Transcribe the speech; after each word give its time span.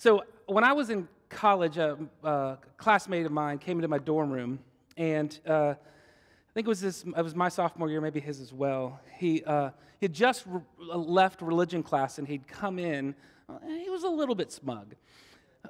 So 0.00 0.22
when 0.46 0.62
I 0.62 0.74
was 0.74 0.90
in 0.90 1.08
college, 1.28 1.76
a, 1.76 1.98
a 2.22 2.58
classmate 2.76 3.26
of 3.26 3.32
mine 3.32 3.58
came 3.58 3.78
into 3.78 3.88
my 3.88 3.98
dorm 3.98 4.30
room, 4.30 4.60
and 4.96 5.36
uh, 5.44 5.74
I 5.74 6.52
think 6.54 6.66
it 6.66 6.68
was 6.68 6.80
this. 6.80 7.02
It 7.02 7.20
was 7.20 7.34
my 7.34 7.48
sophomore 7.48 7.90
year, 7.90 8.00
maybe 8.00 8.20
his 8.20 8.40
as 8.40 8.52
well. 8.52 9.00
He 9.18 9.42
uh, 9.42 9.70
had 10.00 10.12
just 10.12 10.44
re- 10.46 10.60
left 10.78 11.42
religion 11.42 11.82
class, 11.82 12.18
and 12.18 12.28
he'd 12.28 12.46
come 12.46 12.78
in. 12.78 13.12
Uh, 13.48 13.58
he 13.66 13.90
was 13.90 14.04
a 14.04 14.08
little 14.08 14.36
bit 14.36 14.52
smug. 14.52 14.94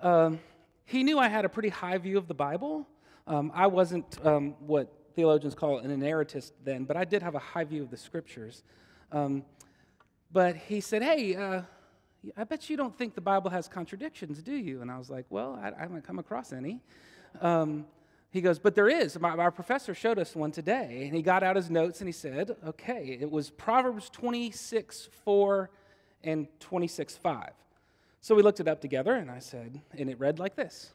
Um, 0.02 0.40
he 0.84 1.02
knew 1.02 1.18
I 1.18 1.28
had 1.28 1.46
a 1.46 1.48
pretty 1.48 1.70
high 1.70 1.96
view 1.96 2.18
of 2.18 2.28
the 2.28 2.34
Bible. 2.34 2.86
Um, 3.26 3.50
I 3.54 3.66
wasn't 3.66 4.18
um, 4.26 4.56
what 4.60 4.92
theologians 5.14 5.54
call 5.54 5.78
an 5.78 5.90
inerrantist 5.90 6.52
then, 6.64 6.84
but 6.84 6.98
I 6.98 7.06
did 7.06 7.22
have 7.22 7.34
a 7.34 7.38
high 7.38 7.64
view 7.64 7.82
of 7.82 7.90
the 7.90 7.96
scriptures. 7.96 8.62
Um, 9.10 9.42
but 10.30 10.54
he 10.54 10.82
said, 10.82 11.02
Hey, 11.02 11.34
uh, 11.34 11.62
I 12.36 12.44
bet 12.44 12.68
you 12.68 12.76
don't 12.76 12.96
think 12.96 13.14
the 13.14 13.20
Bible 13.20 13.50
has 13.50 13.68
contradictions, 13.68 14.42
do 14.42 14.52
you? 14.52 14.82
And 14.82 14.90
I 14.90 14.98
was 14.98 15.10
like, 15.10 15.26
Well, 15.30 15.58
I, 15.62 15.68
I 15.76 15.82
haven't 15.82 16.04
come 16.06 16.18
across 16.18 16.52
any. 16.52 16.80
Um, 17.40 17.86
he 18.30 18.40
goes, 18.40 18.58
But 18.58 18.74
there 18.74 18.88
is. 18.88 19.18
My, 19.18 19.30
our 19.30 19.50
professor 19.50 19.94
showed 19.94 20.18
us 20.18 20.34
one 20.34 20.50
today. 20.50 21.04
And 21.06 21.14
he 21.14 21.22
got 21.22 21.42
out 21.42 21.56
his 21.56 21.70
notes 21.70 22.00
and 22.00 22.08
he 22.08 22.12
said, 22.12 22.56
Okay, 22.66 23.18
it 23.20 23.30
was 23.30 23.50
Proverbs 23.50 24.10
26 24.10 25.08
4 25.24 25.70
and 26.24 26.48
26 26.60 27.16
5. 27.16 27.50
So 28.20 28.34
we 28.34 28.42
looked 28.42 28.60
it 28.60 28.68
up 28.68 28.80
together 28.80 29.14
and 29.14 29.30
I 29.30 29.38
said, 29.38 29.80
and 29.96 30.10
it 30.10 30.18
read 30.18 30.38
like 30.38 30.56
this 30.56 30.92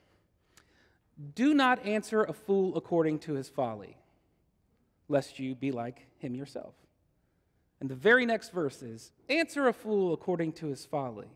Do 1.34 1.54
not 1.54 1.86
answer 1.86 2.24
a 2.24 2.34
fool 2.34 2.76
according 2.78 3.20
to 3.20 3.34
his 3.34 3.50
folly 3.50 3.98
lest 5.10 5.40
you 5.40 5.56
be 5.56 5.72
like 5.72 6.08
him 6.18 6.36
yourself. 6.36 6.74
And 7.84 7.92
the 7.92 7.96
very 7.96 8.26
next 8.26 8.54
verse 8.54 8.82
is 8.82 9.12
Answer 9.28 9.68
a 9.68 9.74
fool 9.74 10.14
according 10.14 10.54
to 10.54 10.68
his 10.68 10.86
folly, 10.86 11.28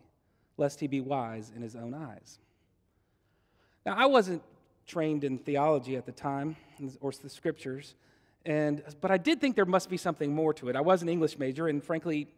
lest 0.56 0.80
he 0.80 0.86
be 0.86 1.02
wise 1.02 1.52
in 1.54 1.60
his 1.60 1.76
own 1.76 1.92
eyes. 1.92 2.38
Now, 3.84 3.94
I 3.94 4.06
wasn't 4.06 4.42
trained 4.86 5.24
in 5.24 5.36
theology 5.36 5.94
at 5.94 6.06
the 6.06 6.12
time, 6.12 6.56
or 7.02 7.12
the 7.12 7.28
scriptures, 7.28 7.96
and, 8.46 8.82
but 9.02 9.10
I 9.10 9.18
did 9.18 9.42
think 9.42 9.56
there 9.56 9.66
must 9.66 9.90
be 9.90 9.98
something 9.98 10.34
more 10.34 10.54
to 10.54 10.70
it. 10.70 10.76
I 10.76 10.80
was 10.80 11.02
an 11.02 11.10
English 11.10 11.38
major, 11.38 11.68
and 11.68 11.84
frankly, 11.84 12.28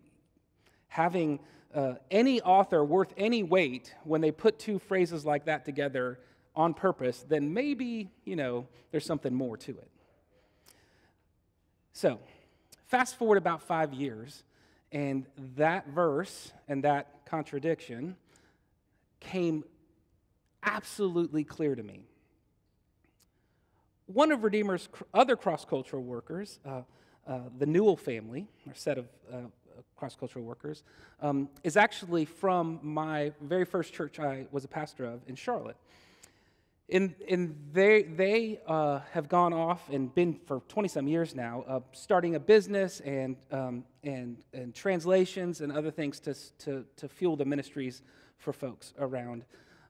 having 0.88 1.38
uh, 1.72 1.94
any 2.10 2.40
author 2.40 2.84
worth 2.84 3.14
any 3.16 3.44
weight 3.44 3.94
when 4.02 4.20
they 4.20 4.32
put 4.32 4.58
two 4.58 4.80
phrases 4.80 5.24
like 5.24 5.44
that 5.44 5.64
together 5.64 6.18
on 6.56 6.74
purpose, 6.74 7.24
then 7.28 7.54
maybe, 7.54 8.10
you 8.24 8.34
know, 8.34 8.66
there's 8.90 9.06
something 9.06 9.32
more 9.32 9.56
to 9.58 9.70
it. 9.70 9.88
So, 11.92 12.18
fast 12.91 13.16
forward 13.16 13.38
about 13.38 13.62
five 13.62 13.94
years, 13.94 14.42
and 14.91 15.24
that 15.56 15.86
verse 15.88 16.52
and 16.66 16.83
that 16.83 17.24
contradiction 17.24 18.16
came 19.20 19.62
absolutely 20.64 21.44
clear 21.44 21.77
to 21.77 21.82
me. 21.84 22.02
One 24.06 24.32
of 24.32 24.42
Redeemer's 24.42 24.88
other 25.14 25.36
cross 25.36 25.64
cultural 25.64 26.02
workers, 26.02 26.58
uh, 26.66 26.82
uh, 27.28 27.38
the 27.58 27.66
Newell 27.66 27.97
family, 27.97 28.48
or 28.66 28.74
set 28.74 28.98
of 28.98 29.06
uh, 29.32 29.36
cross 29.97 30.16
cultural 30.16 30.44
workers, 30.44 30.82
um, 31.20 31.48
is 31.62 31.77
actually 31.77 32.25
from 32.25 32.80
my 32.82 33.32
very 33.41 33.64
first 33.64 33.94
church 33.94 34.19
I 34.19 34.47
was 34.50 34.64
a 34.64 34.69
pastor 34.69 35.04
of 35.04 35.20
in 35.28 35.36
Charlotte. 35.36 35.77
And, 36.92 37.14
and 37.28 37.56
they, 37.72 38.02
they 38.02 38.60
uh, 38.66 39.00
have 39.12 39.28
gone 39.28 39.52
off 39.52 39.88
and 39.91 40.12
been 40.12 40.41
for 40.46 40.60
20 40.69 40.88
some 40.88 41.06
years 41.06 41.36
now, 41.36 41.64
uh, 41.69 41.80
starting 41.92 42.34
a 42.34 42.41
business 42.41 43.00
and, 43.00 43.36
um, 43.52 43.84
and, 44.02 44.38
and 44.52 44.74
translations 44.74 45.60
and 45.60 45.70
other 45.70 45.92
things 45.92 46.19
to, 46.20 46.34
to, 46.58 46.84
to 46.97 47.08
fuel 47.08 47.36
the 47.36 47.44
ministries 47.44 48.02
for 48.38 48.52
folks 48.52 48.92
around 48.98 49.44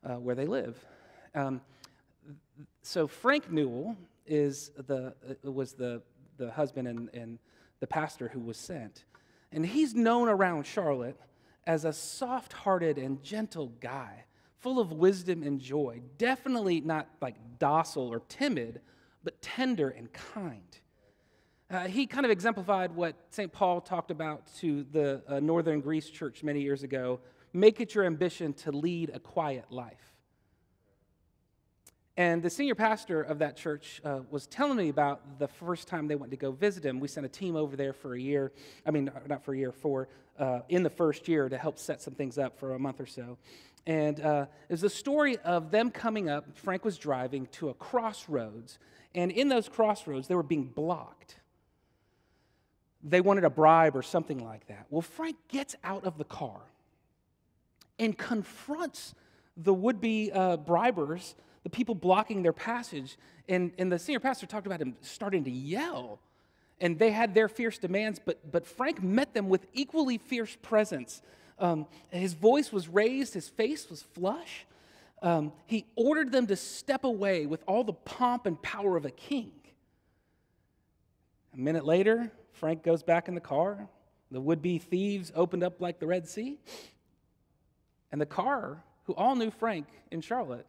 uh, 0.05 0.17
where 0.17 0.35
they 0.35 0.45
live. 0.45 0.85
Um, 1.35 1.63
so 2.83 3.07
Frank 3.07 3.51
Newell 3.51 3.97
is 4.27 4.71
the, 4.77 5.15
uh, 5.29 5.51
was 5.51 5.73
the, 5.73 6.03
the 6.37 6.51
husband 6.51 6.87
and, 6.87 7.09
and 7.15 7.39
the 7.81 7.87
pastor 7.87 8.29
who 8.29 8.41
was 8.41 8.59
sent. 8.59 9.05
And 9.53 9.65
he's 9.65 9.95
known 9.95 10.29
around 10.29 10.67
Charlotte 10.67 11.19
as 11.67 11.87
a 11.87 11.93
soft 11.93 12.53
hearted 12.53 12.99
and 12.99 13.23
gentle 13.23 13.73
guy 13.81 14.25
full 14.61 14.79
of 14.79 14.93
wisdom 14.93 15.43
and 15.43 15.61
joy. 15.61 16.01
Definitely 16.19 16.81
not 16.81 17.09
like 17.21 17.37
docile 17.59 18.09
or 18.09 18.21
timid, 18.29 18.81
but 19.25 19.41
tender 19.43 19.89
and 19.89 20.13
kind. 20.13 20.79
Uh, 21.71 21.87
he 21.87 22.07
kind 22.07 22.25
of 22.25 22.33
exemplified 22.33 22.95
what 22.95 23.15
St. 23.31 23.53
Paul 23.53 23.81
talked 23.81 24.11
about 24.11 24.43
to 24.59 24.85
the 24.91 25.23
uh, 25.29 25.41
Northern 25.41 25.81
Greece 25.81 26.11
church 26.11 26.43
many 26.43 26.63
years 26.63 26.83
ago 26.83 27.21
make 27.53 27.81
it 27.81 27.95
your 27.95 28.05
ambition 28.05 28.53
to 28.53 28.73
lead 28.73 29.11
a 29.13 29.19
quiet 29.19 29.67
life. 29.71 30.15
And 32.17 32.43
the 32.43 32.51
senior 32.51 32.75
pastor 32.75 33.23
of 33.23 33.39
that 33.39 33.57
church 33.57 34.01
uh, 34.05 34.21
was 34.31 34.47
telling 34.47 34.77
me 34.77 34.89
about 34.89 35.39
the 35.39 35.49
first 35.49 35.89
time 35.89 36.07
they 36.07 36.17
went 36.17 36.31
to 36.33 36.37
go 36.37 36.53
visit 36.53 36.85
him. 36.85 37.01
We 37.01 37.09
sent 37.09 37.25
a 37.25 37.31
team 37.31 37.57
over 37.57 37.77
there 37.77 37.93
for 37.93 38.15
a 38.15 38.21
year. 38.21 38.53
I 38.85 38.91
mean, 38.91 39.11
not 39.27 39.43
for 39.43 39.55
a 39.55 39.57
year, 39.57 39.73
for 39.73 40.09
uh, 40.39 40.61
in 40.69 40.83
the 40.83 40.91
first 40.91 41.29
year 41.29 41.49
to 41.49 41.57
help 41.57 41.79
set 41.79 42.03
some 42.03 42.15
things 42.15 42.37
up 42.37 42.59
for 42.59 42.75
a 42.75 42.79
month 42.79 43.01
or 43.01 43.07
so. 43.07 43.39
And 43.87 44.21
uh, 44.21 44.47
it 44.69 44.73
was 44.73 44.83
the 44.83 44.91
story 44.91 45.39
of 45.39 45.71
them 45.71 45.91
coming 45.91 46.29
up. 46.29 46.57
Frank 46.57 46.85
was 46.85 46.99
driving 46.99 47.47
to 47.53 47.71
a 47.71 47.75
crossroads, 47.75 48.79
and 49.15 49.31
in 49.31 49.49
those 49.49 49.69
crossroads, 49.69 50.29
they 50.29 50.35
were 50.35 50.43
being 50.43 50.65
blocked. 50.65 51.37
They 53.03 53.21
wanted 53.21 53.45
a 53.45 53.51
bribe 53.51 53.97
or 53.97 54.03
something 54.03 54.45
like 54.45 54.67
that. 54.69 54.87
Well, 54.91 55.03
Frank 55.03 55.37
gets 55.49 55.75
out 55.83 56.05
of 56.05 56.19
the 56.19 56.25
car 56.25 56.61
and 57.99 58.17
confronts 58.17 59.15
the 59.57 59.75
would 59.75 60.01
be 60.01 60.31
uh, 60.33 60.59
bribers, 60.59 61.35
the 61.63 61.71
people 61.71 61.95
blocking 61.95 62.43
their 62.43 62.53
passage. 62.53 63.17
And, 63.49 63.73
and 63.79 63.91
the 63.91 63.99
senior 63.99 64.21
pastor 64.21 64.47
talked 64.47 64.67
about 64.67 64.81
him 64.81 64.97
starting 65.01 65.45
to 65.45 65.51
yell. 65.51 66.21
And 66.81 66.99
they 66.99 67.11
had 67.11 67.35
their 67.35 67.49
fierce 67.49 67.79
demands, 67.79 68.21
but, 68.25 68.51
but 68.51 68.67
Frank 68.67 69.03
met 69.03 69.35
them 69.35 69.49
with 69.49 69.67
equally 69.75 70.19
fierce 70.19 70.57
presence 70.63 71.21
um, 71.61 71.87
his 72.11 72.33
voice 72.33 72.73
was 72.73 72.89
raised, 72.89 73.35
his 73.35 73.49
face 73.49 73.89
was 73.89 74.03
flush. 74.03 74.67
Um, 75.23 75.53
he 75.67 75.87
ordered 75.97 76.33
them 76.33 76.47
to 76.47 76.57
step 76.57 77.05
away 77.05 77.47
with 77.47 77.63
all 77.67 77.85
the 77.85 77.93
pomp 77.93 78.47
and 78.47 78.61
power 78.61 78.97
of 78.97 79.05
a 79.05 79.11
king. 79.11 79.53
A 81.53 81.59
minute 81.59 81.85
later, 81.85 82.33
Frank 82.53 82.83
goes 82.83 83.03
back 83.03 83.29
in 83.29 83.35
the 83.35 83.41
car. 83.41 83.89
The 84.31 84.41
would 84.41 84.63
be 84.63 84.79
thieves 84.79 85.31
opened 85.35 85.63
up 85.63 85.81
like 85.81 85.99
the 85.99 86.07
Red 86.07 86.29
Sea. 86.29 86.59
And 88.13 88.21
the 88.21 88.27
car, 88.27 88.83
who 89.05 89.15
all 89.15 89.37
knew 89.37 89.51
Frank 89.51 89.87
in 90.11 90.21
Charlotte, 90.21 90.67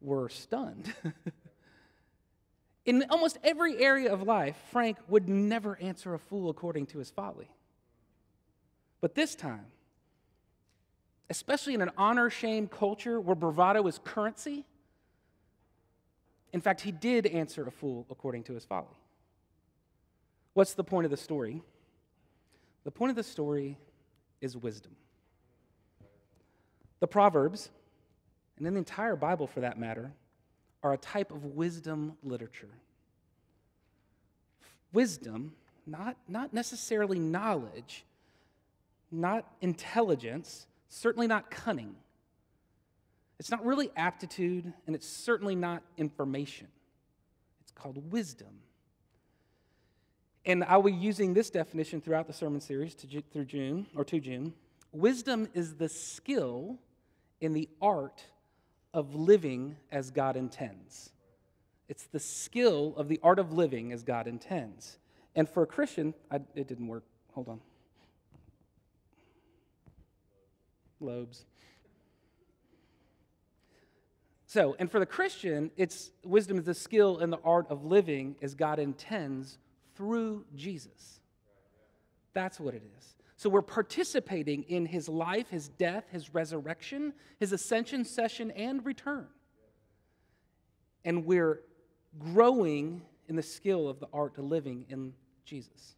were 0.00 0.28
stunned. 0.28 0.92
in 2.84 3.04
almost 3.10 3.38
every 3.42 3.78
area 3.78 4.12
of 4.12 4.22
life, 4.22 4.56
Frank 4.70 4.98
would 5.08 5.28
never 5.28 5.76
answer 5.80 6.14
a 6.14 6.18
fool 6.18 6.50
according 6.50 6.86
to 6.86 6.98
his 6.98 7.10
folly. 7.10 7.48
But 9.02 9.14
this 9.14 9.34
time, 9.34 9.66
especially 11.28 11.74
in 11.74 11.82
an 11.82 11.90
honor 11.98 12.30
shame 12.30 12.68
culture 12.68 13.20
where 13.20 13.34
bravado 13.34 13.86
is 13.86 14.00
currency, 14.02 14.64
in 16.52 16.60
fact, 16.60 16.80
he 16.80 16.92
did 16.92 17.26
answer 17.26 17.66
a 17.66 17.70
fool 17.70 18.06
according 18.10 18.44
to 18.44 18.54
his 18.54 18.64
folly. 18.64 18.86
What's 20.54 20.74
the 20.74 20.84
point 20.84 21.04
of 21.04 21.10
the 21.10 21.16
story? 21.16 21.62
The 22.84 22.90
point 22.90 23.10
of 23.10 23.16
the 23.16 23.22
story 23.22 23.76
is 24.40 24.56
wisdom. 24.56 24.94
The 27.00 27.06
Proverbs, 27.06 27.70
and 28.58 28.66
in 28.66 28.74
the 28.74 28.78
entire 28.78 29.16
Bible 29.16 29.46
for 29.46 29.60
that 29.60 29.78
matter, 29.78 30.12
are 30.82 30.92
a 30.92 30.98
type 30.98 31.32
of 31.32 31.44
wisdom 31.44 32.16
literature. 32.22 32.68
Wisdom, 34.92 35.54
not, 35.86 36.16
not 36.28 36.52
necessarily 36.52 37.18
knowledge, 37.18 38.04
not 39.12 39.46
intelligence, 39.60 40.66
certainly 40.88 41.26
not 41.26 41.50
cunning. 41.50 41.94
It's 43.38 43.50
not 43.50 43.64
really 43.64 43.90
aptitude, 43.96 44.72
and 44.86 44.94
it's 44.94 45.06
certainly 45.06 45.54
not 45.54 45.82
information. 45.96 46.68
It's 47.60 47.72
called 47.72 48.12
wisdom. 48.12 48.60
And 50.44 50.64
I 50.64 50.76
will 50.76 50.90
be 50.90 50.96
using 50.96 51.34
this 51.34 51.50
definition 51.50 52.00
throughout 52.00 52.26
the 52.26 52.32
sermon 52.32 52.60
series 52.60 52.94
to, 52.96 53.22
through 53.32 53.44
June 53.44 53.86
or 53.96 54.04
to 54.04 54.18
June. 54.18 54.54
Wisdom 54.92 55.48
is 55.54 55.74
the 55.74 55.88
skill 55.88 56.78
in 57.40 57.52
the 57.52 57.68
art 57.80 58.24
of 58.92 59.14
living 59.14 59.76
as 59.90 60.10
God 60.10 60.36
intends. 60.36 61.10
It's 61.88 62.04
the 62.04 62.20
skill 62.20 62.94
of 62.96 63.08
the 63.08 63.20
art 63.22 63.38
of 63.38 63.52
living 63.52 63.92
as 63.92 64.02
God 64.02 64.26
intends. 64.26 64.98
And 65.34 65.48
for 65.48 65.62
a 65.62 65.66
Christian, 65.66 66.14
I, 66.30 66.36
it 66.54 66.68
didn't 66.68 66.86
work. 66.86 67.04
Hold 67.34 67.48
on. 67.48 67.60
Lobes. 71.02 71.44
So, 74.46 74.76
and 74.78 74.90
for 74.90 74.98
the 74.98 75.06
Christian, 75.06 75.70
it's 75.76 76.10
wisdom 76.24 76.58
is 76.58 76.64
the 76.64 76.74
skill 76.74 77.18
and 77.18 77.32
the 77.32 77.40
art 77.42 77.66
of 77.70 77.84
living 77.84 78.36
as 78.42 78.54
God 78.54 78.78
intends 78.78 79.58
through 79.94 80.44
Jesus. 80.54 81.20
That's 82.34 82.60
what 82.60 82.74
it 82.74 82.82
is. 82.98 83.14
So 83.36 83.50
we're 83.50 83.62
participating 83.62 84.62
in 84.64 84.86
his 84.86 85.08
life, 85.08 85.48
his 85.50 85.68
death, 85.68 86.04
his 86.12 86.34
resurrection, 86.34 87.12
his 87.40 87.52
ascension, 87.52 88.04
session, 88.04 88.50
and 88.52 88.84
return. 88.84 89.26
And 91.04 91.24
we're 91.24 91.62
growing 92.18 93.02
in 93.28 93.36
the 93.36 93.42
skill 93.42 93.88
of 93.88 94.00
the 94.00 94.08
art 94.12 94.38
of 94.38 94.44
living 94.44 94.84
in 94.88 95.14
Jesus. 95.44 95.96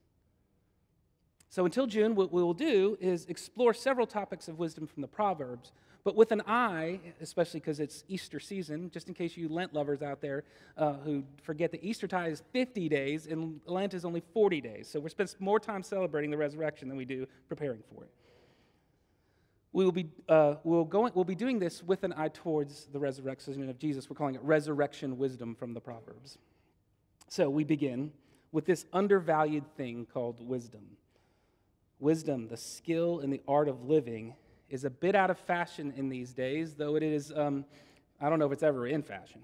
So 1.55 1.65
until 1.65 1.87
June, 1.87 2.17
what 2.17 2.33
we 2.33 2.43
will 2.43 2.53
do 2.53 2.99
is 3.01 3.27
explore 3.27 3.73
several 3.73 4.09
topics 4.09 4.49
of 4.49 4.59
wisdom 4.59 4.89
from 4.89 5.03
the 5.03 5.06
Proverbs, 5.06 5.71
but 6.03 6.17
with 6.17 6.33
an 6.33 6.43
eye, 6.49 6.99
especially 7.21 7.61
because 7.61 7.79
it's 7.79 8.03
Easter 8.09 8.41
season, 8.41 8.91
just 8.91 9.06
in 9.06 9.15
case 9.15 9.37
you 9.37 9.49
Lent 9.49 9.73
lovers 9.73 10.03
out 10.03 10.21
there 10.21 10.43
uh, 10.77 10.95
who 11.05 11.23
forget 11.45 11.71
that 11.71 11.85
Easter 11.85 12.09
tide 12.09 12.33
is 12.33 12.43
50 12.53 12.89
days 12.89 13.29
and 13.29 13.61
Lent 13.67 13.95
is 13.95 14.05
only 14.05 14.21
40 14.33 14.61
days. 14.62 14.89
So 14.89 14.99
we 14.99 15.09
spend 15.11 15.33
more 15.39 15.61
time 15.61 15.85
celebrating 15.85 16.33
the 16.33 16.37
resurrection 16.37 16.89
than 16.89 16.97
we 16.97 17.05
do 17.05 17.25
preparing 17.47 17.85
for 17.95 18.03
it. 18.03 18.11
We 19.73 19.85
will 19.85 19.93
be, 19.93 20.09
uh, 20.29 20.56
we'll, 20.65 20.83
go, 20.83 21.09
we'll 21.15 21.25
be 21.25 21.37
doing 21.37 21.61
this 21.61 21.85
with 21.85 22.03
an 22.03 22.15
eye 22.17 22.31
towards 22.35 22.87
the 22.87 22.99
resurrection 22.99 23.71
of 23.71 23.79
Jesus. 23.79 24.11
We're 24.11 24.17
calling 24.17 24.35
it 24.35 24.43
resurrection 24.43 25.19
wisdom 25.19 25.55
from 25.55 25.73
the 25.73 25.81
Proverbs. 25.81 26.37
So 27.29 27.49
we 27.49 27.62
begin 27.62 28.11
with 28.51 28.67
this 28.67 28.87
undervalued 28.93 29.73
thing 29.77 30.09
called 30.12 30.45
wisdom. 30.45 30.83
Wisdom, 32.05 32.49
the 32.49 32.56
skill 32.59 33.21
and 33.21 33.33
the 33.33 33.41
art 33.49 33.67
of 33.67 33.89
living 33.89 34.35
is 34.69 34.85
a 34.85 34.91
bit 34.91 35.15
out 35.15 35.31
of 35.31 35.39
fashion 35.39 35.91
in 35.97 36.11
these 36.11 36.35
days, 36.35 36.75
though 36.75 36.97
it 36.97 37.03
is, 37.03 37.33
um, 37.35 37.65
I 38.21 38.29
don't 38.29 38.39
know 38.39 38.45
if 38.45 38.53
it's 38.53 38.62
ever 38.62 38.87
in 38.87 39.03
fashion. 39.03 39.41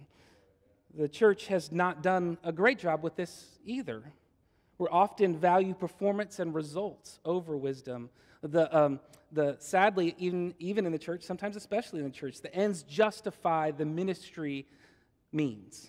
The 0.95 1.09
church 1.09 1.47
has 1.47 1.73
not 1.73 2.03
done 2.03 2.37
a 2.45 2.53
great 2.53 2.79
job 2.79 3.03
with 3.03 3.17
this 3.17 3.47
either. 3.65 4.03
We 4.77 4.89
often 4.89 5.39
value 5.39 5.73
performance 5.73 6.39
and 6.39 6.55
results 6.55 7.19
over 7.25 7.57
wisdom. 7.57 8.11
The, 8.43 8.77
um, 8.79 9.01
the, 9.33 9.57
sadly, 9.59 10.15
even, 10.19 10.53
even 10.59 10.85
in 10.85 10.93
the 10.93 10.99
church, 10.99 11.23
sometimes 11.23 11.57
especially 11.57 12.01
in 12.01 12.05
the 12.05 12.11
church, 12.11 12.43
the 12.43 12.55
ends 12.55 12.83
justify 12.83 13.71
the 13.71 13.87
ministry 13.87 14.67
means. 15.33 15.89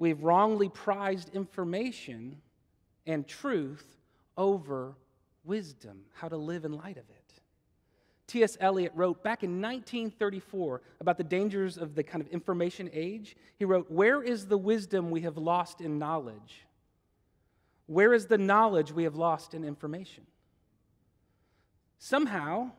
We've 0.00 0.20
wrongly 0.24 0.70
prized 0.70 1.36
information 1.36 2.38
and 3.06 3.28
truth 3.28 3.86
over 4.36 4.96
wisdom, 5.44 6.00
how 6.14 6.28
to 6.28 6.36
live 6.36 6.64
in 6.64 6.72
light 6.72 6.96
of 6.96 7.08
it. 7.10 7.24
T.S. 8.26 8.56
Eliot 8.58 8.92
wrote 8.94 9.22
back 9.22 9.42
in 9.42 9.60
1934 9.60 10.80
about 11.00 11.18
the 11.18 11.24
dangers 11.24 11.76
of 11.76 11.94
the 11.94 12.02
kind 12.02 12.22
of 12.22 12.28
information 12.28 12.88
age. 12.92 13.36
He 13.58 13.64
wrote, 13.64 13.90
Where 13.90 14.22
is 14.22 14.46
the 14.46 14.56
wisdom 14.56 15.10
we 15.10 15.20
have 15.22 15.36
lost 15.36 15.80
in 15.80 15.98
knowledge? 15.98 16.64
Where 17.86 18.14
is 18.14 18.26
the 18.26 18.38
knowledge 18.38 18.92
we 18.92 19.04
have 19.04 19.14
lost 19.14 19.52
in 19.52 19.62
information? 19.62 20.24
Somehow, 21.98 22.70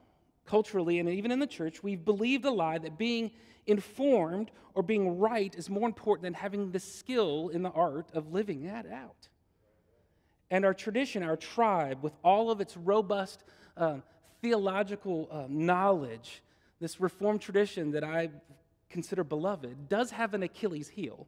culturally 0.45 0.99
and 0.99 1.07
even 1.09 1.31
in 1.31 1.39
the 1.39 1.47
church, 1.47 1.83
we've 1.83 2.03
believed 2.03 2.45
a 2.45 2.51
lie 2.51 2.79
that 2.79 2.97
being 2.97 3.31
informed 3.67 4.51
or 4.73 4.83
being 4.83 5.19
right 5.19 5.53
is 5.55 5.69
more 5.69 5.87
important 5.87 6.23
than 6.23 6.33
having 6.33 6.71
the 6.71 6.79
skill 6.79 7.49
in 7.49 7.63
the 7.63 7.71
art 7.71 8.09
of 8.13 8.31
living 8.31 8.63
that 8.65 8.85
out. 8.91 9.29
And 10.51 10.63
our 10.65 10.73
tradition, 10.73 11.23
our 11.23 11.37
tribe, 11.37 12.03
with 12.03 12.13
all 12.23 12.51
of 12.51 12.61
its 12.61 12.77
robust 12.77 13.43
uh, 13.77 13.97
theological 14.41 15.27
uh, 15.31 15.45
knowledge, 15.49 16.43
this 16.79 16.99
Reformed 17.01 17.41
tradition 17.41 17.91
that 17.91 18.03
I 18.03 18.29
consider 18.89 19.23
beloved, 19.23 19.89
does 19.89 20.11
have 20.11 20.33
an 20.33 20.43
Achilles 20.43 20.89
heel. 20.89 21.27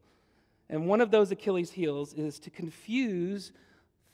And 0.70 0.88
one 0.88 1.02
of 1.02 1.12
those 1.12 1.32
Achilles 1.32 1.72
heels 1.72 2.14
is 2.14 2.40
to 2.40 2.50
confuse 2.50 3.52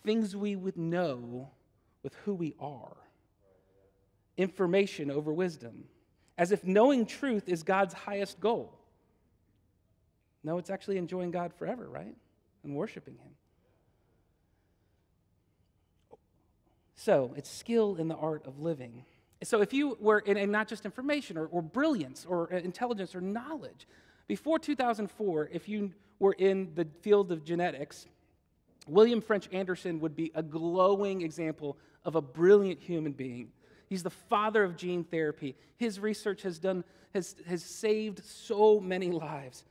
things 0.04 0.36
we 0.36 0.56
would 0.56 0.78
know 0.78 1.50
with 2.04 2.16
who 2.26 2.34
we 2.34 2.56
are. 2.60 2.96
Information 4.38 5.12
over 5.12 5.34
wisdom, 5.34 5.86
as 6.38 6.52
if 6.52 6.64
knowing 6.64 7.06
truth 7.06 7.48
is 7.48 7.64
God's 7.64 7.94
highest 7.94 8.40
goal. 8.40 8.74
No, 10.44 10.58
it's 10.58 10.70
actually 10.70 10.98
enjoying 10.98 11.32
God 11.32 11.54
forever, 11.54 11.88
right? 11.90 12.16
And 12.64 12.76
worshiping 12.76 13.16
Him. 13.16 13.32
So 16.96 17.34
it's 17.36 17.50
skill 17.50 17.96
in 17.96 18.08
the 18.08 18.16
art 18.16 18.46
of 18.46 18.60
living. 18.60 19.06
So 19.44 19.62
if 19.62 19.74
you 19.74 19.98
were 20.00 20.20
in, 20.20 20.38
in 20.38 20.52
not 20.52 20.68
just 20.68 20.86
information 20.86 21.38
or, 21.38 21.48
or 21.48 21.62
brilliance 21.62 22.26
or 22.26 22.54
uh, 22.54 22.58
intelligence 22.58 23.16
or 23.16 23.22
knowledge, 23.22 23.88
before 24.28 24.58
2004, 24.58 25.50
if 25.52 25.68
you 25.68 25.92
were 26.20 26.34
in 26.34 26.72
the 26.76 26.88
field 27.02 27.32
of 27.32 27.44
genetics, 27.44 28.08
William 28.88 29.22
French 29.22 29.50
Anderson 29.52 30.00
would 30.00 30.16
be 30.16 30.32
a 30.36 30.44
glowing 30.44 31.22
example 31.22 31.78
of 32.06 32.16
a 32.16 32.22
brilliant 32.22 32.82
human 32.82 33.12
being. 33.12 33.52
He's 33.90 34.04
the 34.04 34.10
father 34.10 34.64
of 34.64 34.78
gene 34.78 35.04
therapy. 35.04 35.56
His 35.78 36.00
research 36.00 36.42
has, 36.44 36.60
done, 36.60 36.84
has, 37.14 37.36
has 37.48 37.64
saved 37.64 38.24
so 38.24 38.80
many 38.80 39.12
lives. 39.12 39.66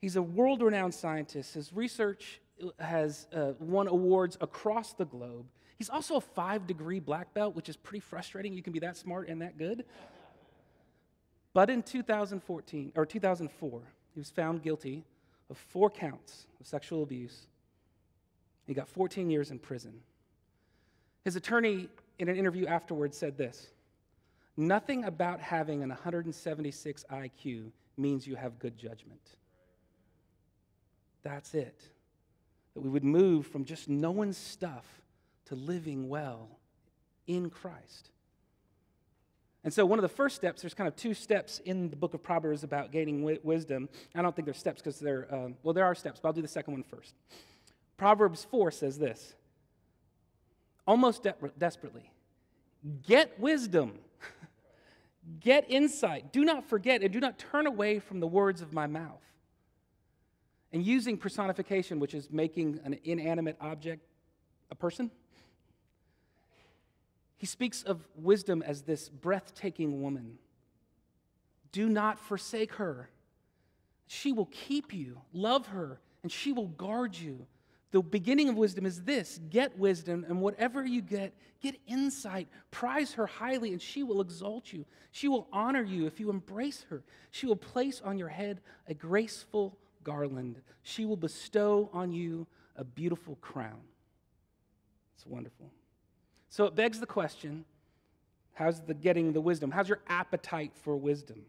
He's 0.00 0.16
a 0.16 0.22
world 0.22 0.62
renowned 0.62 0.94
scientist. 0.94 1.54
His 1.54 1.72
research 1.72 2.40
has 2.78 3.26
uh, 3.32 3.52
won 3.58 3.88
awards 3.88 4.36
across 4.40 4.92
the 4.92 5.04
globe. 5.04 5.46
He's 5.76 5.90
also 5.90 6.16
a 6.16 6.20
five 6.20 6.66
degree 6.66 7.00
black 7.00 7.34
belt, 7.34 7.54
which 7.54 7.68
is 7.68 7.76
pretty 7.76 8.00
frustrating. 8.00 8.52
You 8.52 8.62
can 8.62 8.72
be 8.72 8.80
that 8.80 8.96
smart 8.96 9.28
and 9.28 9.42
that 9.42 9.58
good. 9.58 9.84
But 11.52 11.70
in 11.70 11.82
2014 11.82 12.92
or 12.96 13.06
2004, 13.06 13.82
he 14.14 14.20
was 14.20 14.30
found 14.30 14.62
guilty 14.62 15.04
of 15.50 15.58
four 15.58 15.90
counts 15.90 16.46
of 16.60 16.66
sexual 16.66 17.02
abuse. 17.02 17.46
He 18.66 18.74
got 18.74 18.88
14 18.88 19.30
years 19.30 19.50
in 19.50 19.58
prison. 19.58 20.00
His 21.24 21.36
attorney, 21.36 21.88
in 22.18 22.28
an 22.28 22.36
interview 22.36 22.66
afterwards, 22.66 23.16
said 23.16 23.36
this 23.36 23.68
Nothing 24.56 25.04
about 25.04 25.40
having 25.40 25.82
an 25.82 25.88
176 25.88 27.04
IQ 27.10 27.70
means 27.96 28.26
you 28.26 28.36
have 28.36 28.58
good 28.58 28.76
judgment. 28.76 29.20
That's 31.22 31.54
it. 31.54 31.80
That 32.74 32.80
we 32.80 32.88
would 32.88 33.04
move 33.04 33.46
from 33.46 33.64
just 33.64 33.88
knowing 33.88 34.32
stuff 34.32 34.84
living 35.54 36.08
well 36.08 36.58
in 37.26 37.50
Christ. 37.50 38.10
And 39.64 39.72
so, 39.72 39.86
one 39.86 39.98
of 39.98 40.02
the 40.02 40.08
first 40.08 40.36
steps, 40.36 40.60
there's 40.60 40.74
kind 40.74 40.88
of 40.88 40.94
two 40.94 41.14
steps 41.14 41.58
in 41.64 41.88
the 41.88 41.96
book 41.96 42.12
of 42.12 42.22
Proverbs 42.22 42.64
about 42.64 42.92
gaining 42.92 43.20
wi- 43.20 43.40
wisdom. 43.42 43.88
I 44.14 44.20
don't 44.20 44.36
think 44.36 44.44
there's 44.44 44.58
steps 44.58 44.82
because 44.82 44.98
they're, 44.98 45.26
uh, 45.34 45.48
well, 45.62 45.72
there 45.72 45.86
are 45.86 45.94
steps, 45.94 46.20
but 46.20 46.28
I'll 46.28 46.34
do 46.34 46.42
the 46.42 46.48
second 46.48 46.74
one 46.74 46.82
first. 46.82 47.14
Proverbs 47.96 48.46
4 48.50 48.70
says 48.70 48.98
this 48.98 49.34
almost 50.86 51.22
de- 51.22 51.34
desperately 51.56 52.10
get 53.06 53.38
wisdom, 53.40 53.98
get 55.40 55.64
insight. 55.70 56.32
Do 56.32 56.44
not 56.44 56.68
forget 56.68 57.02
and 57.02 57.12
do 57.12 57.20
not 57.20 57.38
turn 57.38 57.66
away 57.66 57.98
from 57.98 58.20
the 58.20 58.26
words 58.26 58.60
of 58.60 58.72
my 58.72 58.86
mouth. 58.86 59.22
And 60.72 60.84
using 60.84 61.16
personification, 61.16 62.00
which 62.00 62.14
is 62.14 62.30
making 62.30 62.80
an 62.84 62.98
inanimate 63.04 63.56
object 63.60 64.04
a 64.70 64.74
person, 64.74 65.10
he 67.44 67.46
speaks 67.46 67.82
of 67.82 68.08
wisdom 68.16 68.62
as 68.62 68.80
this 68.80 69.10
breathtaking 69.10 70.00
woman. 70.00 70.38
Do 71.72 71.90
not 71.90 72.18
forsake 72.18 72.72
her. 72.76 73.10
She 74.06 74.32
will 74.32 74.48
keep 74.50 74.94
you. 74.94 75.20
Love 75.34 75.66
her, 75.66 76.00
and 76.22 76.32
she 76.32 76.52
will 76.52 76.68
guard 76.68 77.14
you. 77.14 77.46
The 77.90 78.00
beginning 78.00 78.48
of 78.48 78.56
wisdom 78.56 78.86
is 78.86 79.02
this 79.02 79.42
get 79.50 79.78
wisdom, 79.78 80.24
and 80.26 80.40
whatever 80.40 80.86
you 80.86 81.02
get, 81.02 81.34
get 81.60 81.78
insight. 81.86 82.48
Prize 82.70 83.12
her 83.12 83.26
highly, 83.26 83.72
and 83.72 83.82
she 83.82 84.02
will 84.02 84.22
exalt 84.22 84.72
you. 84.72 84.86
She 85.10 85.28
will 85.28 85.46
honor 85.52 85.82
you 85.82 86.06
if 86.06 86.18
you 86.18 86.30
embrace 86.30 86.86
her. 86.88 87.02
She 87.30 87.44
will 87.44 87.56
place 87.56 88.00
on 88.02 88.16
your 88.16 88.30
head 88.30 88.62
a 88.88 88.94
graceful 88.94 89.76
garland. 90.02 90.62
She 90.82 91.04
will 91.04 91.18
bestow 91.18 91.90
on 91.92 92.10
you 92.10 92.46
a 92.74 92.84
beautiful 92.84 93.36
crown. 93.42 93.82
It's 95.14 95.26
wonderful. 95.26 95.70
So 96.54 96.66
it 96.66 96.76
begs 96.76 97.00
the 97.00 97.06
question 97.06 97.64
how's 98.52 98.80
the 98.80 98.94
getting 98.94 99.32
the 99.32 99.40
wisdom? 99.40 99.72
How's 99.72 99.88
your 99.88 99.98
appetite 100.06 100.70
for 100.84 100.96
wisdom? 100.96 101.46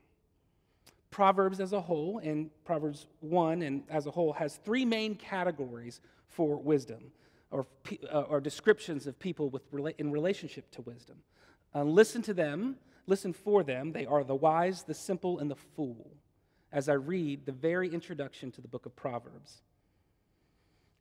Proverbs 1.12 1.60
as 1.60 1.74
a 1.74 1.80
whole, 1.80 2.18
and 2.18 2.50
Proverbs 2.64 3.06
1 3.20 3.62
and 3.62 3.84
as 3.88 4.08
a 4.08 4.12
whole, 4.12 4.34
has 4.34 4.56
three 4.66 4.84
main 4.84 5.14
categories 5.14 6.02
for 6.28 6.58
wisdom 6.58 7.12
or, 7.52 7.68
uh, 8.12 8.22
or 8.22 8.42
descriptions 8.42 9.06
of 9.06 9.20
people 9.20 9.52
with, 9.52 9.62
in 10.00 10.12
relationship 10.12 10.72
to 10.72 10.82
wisdom. 10.82 11.18
Uh, 11.76 11.84
listen 11.84 12.24
to 12.24 12.34
them, 12.34 12.76
listen 13.06 13.32
for 13.32 13.62
them. 13.62 13.92
They 13.92 14.08
are 14.08 14.24
the 14.24 14.34
wise, 14.34 14.82
the 14.82 14.96
simple, 14.96 15.38
and 15.38 15.52
the 15.52 15.56
fool, 15.56 16.10
as 16.72 16.90
I 16.90 16.94
read 16.94 17.46
the 17.46 17.52
very 17.52 17.94
introduction 17.94 18.52
to 18.54 18.60
the 18.60 18.68
book 18.68 18.88
of 18.88 18.96
Proverbs. 18.96 19.62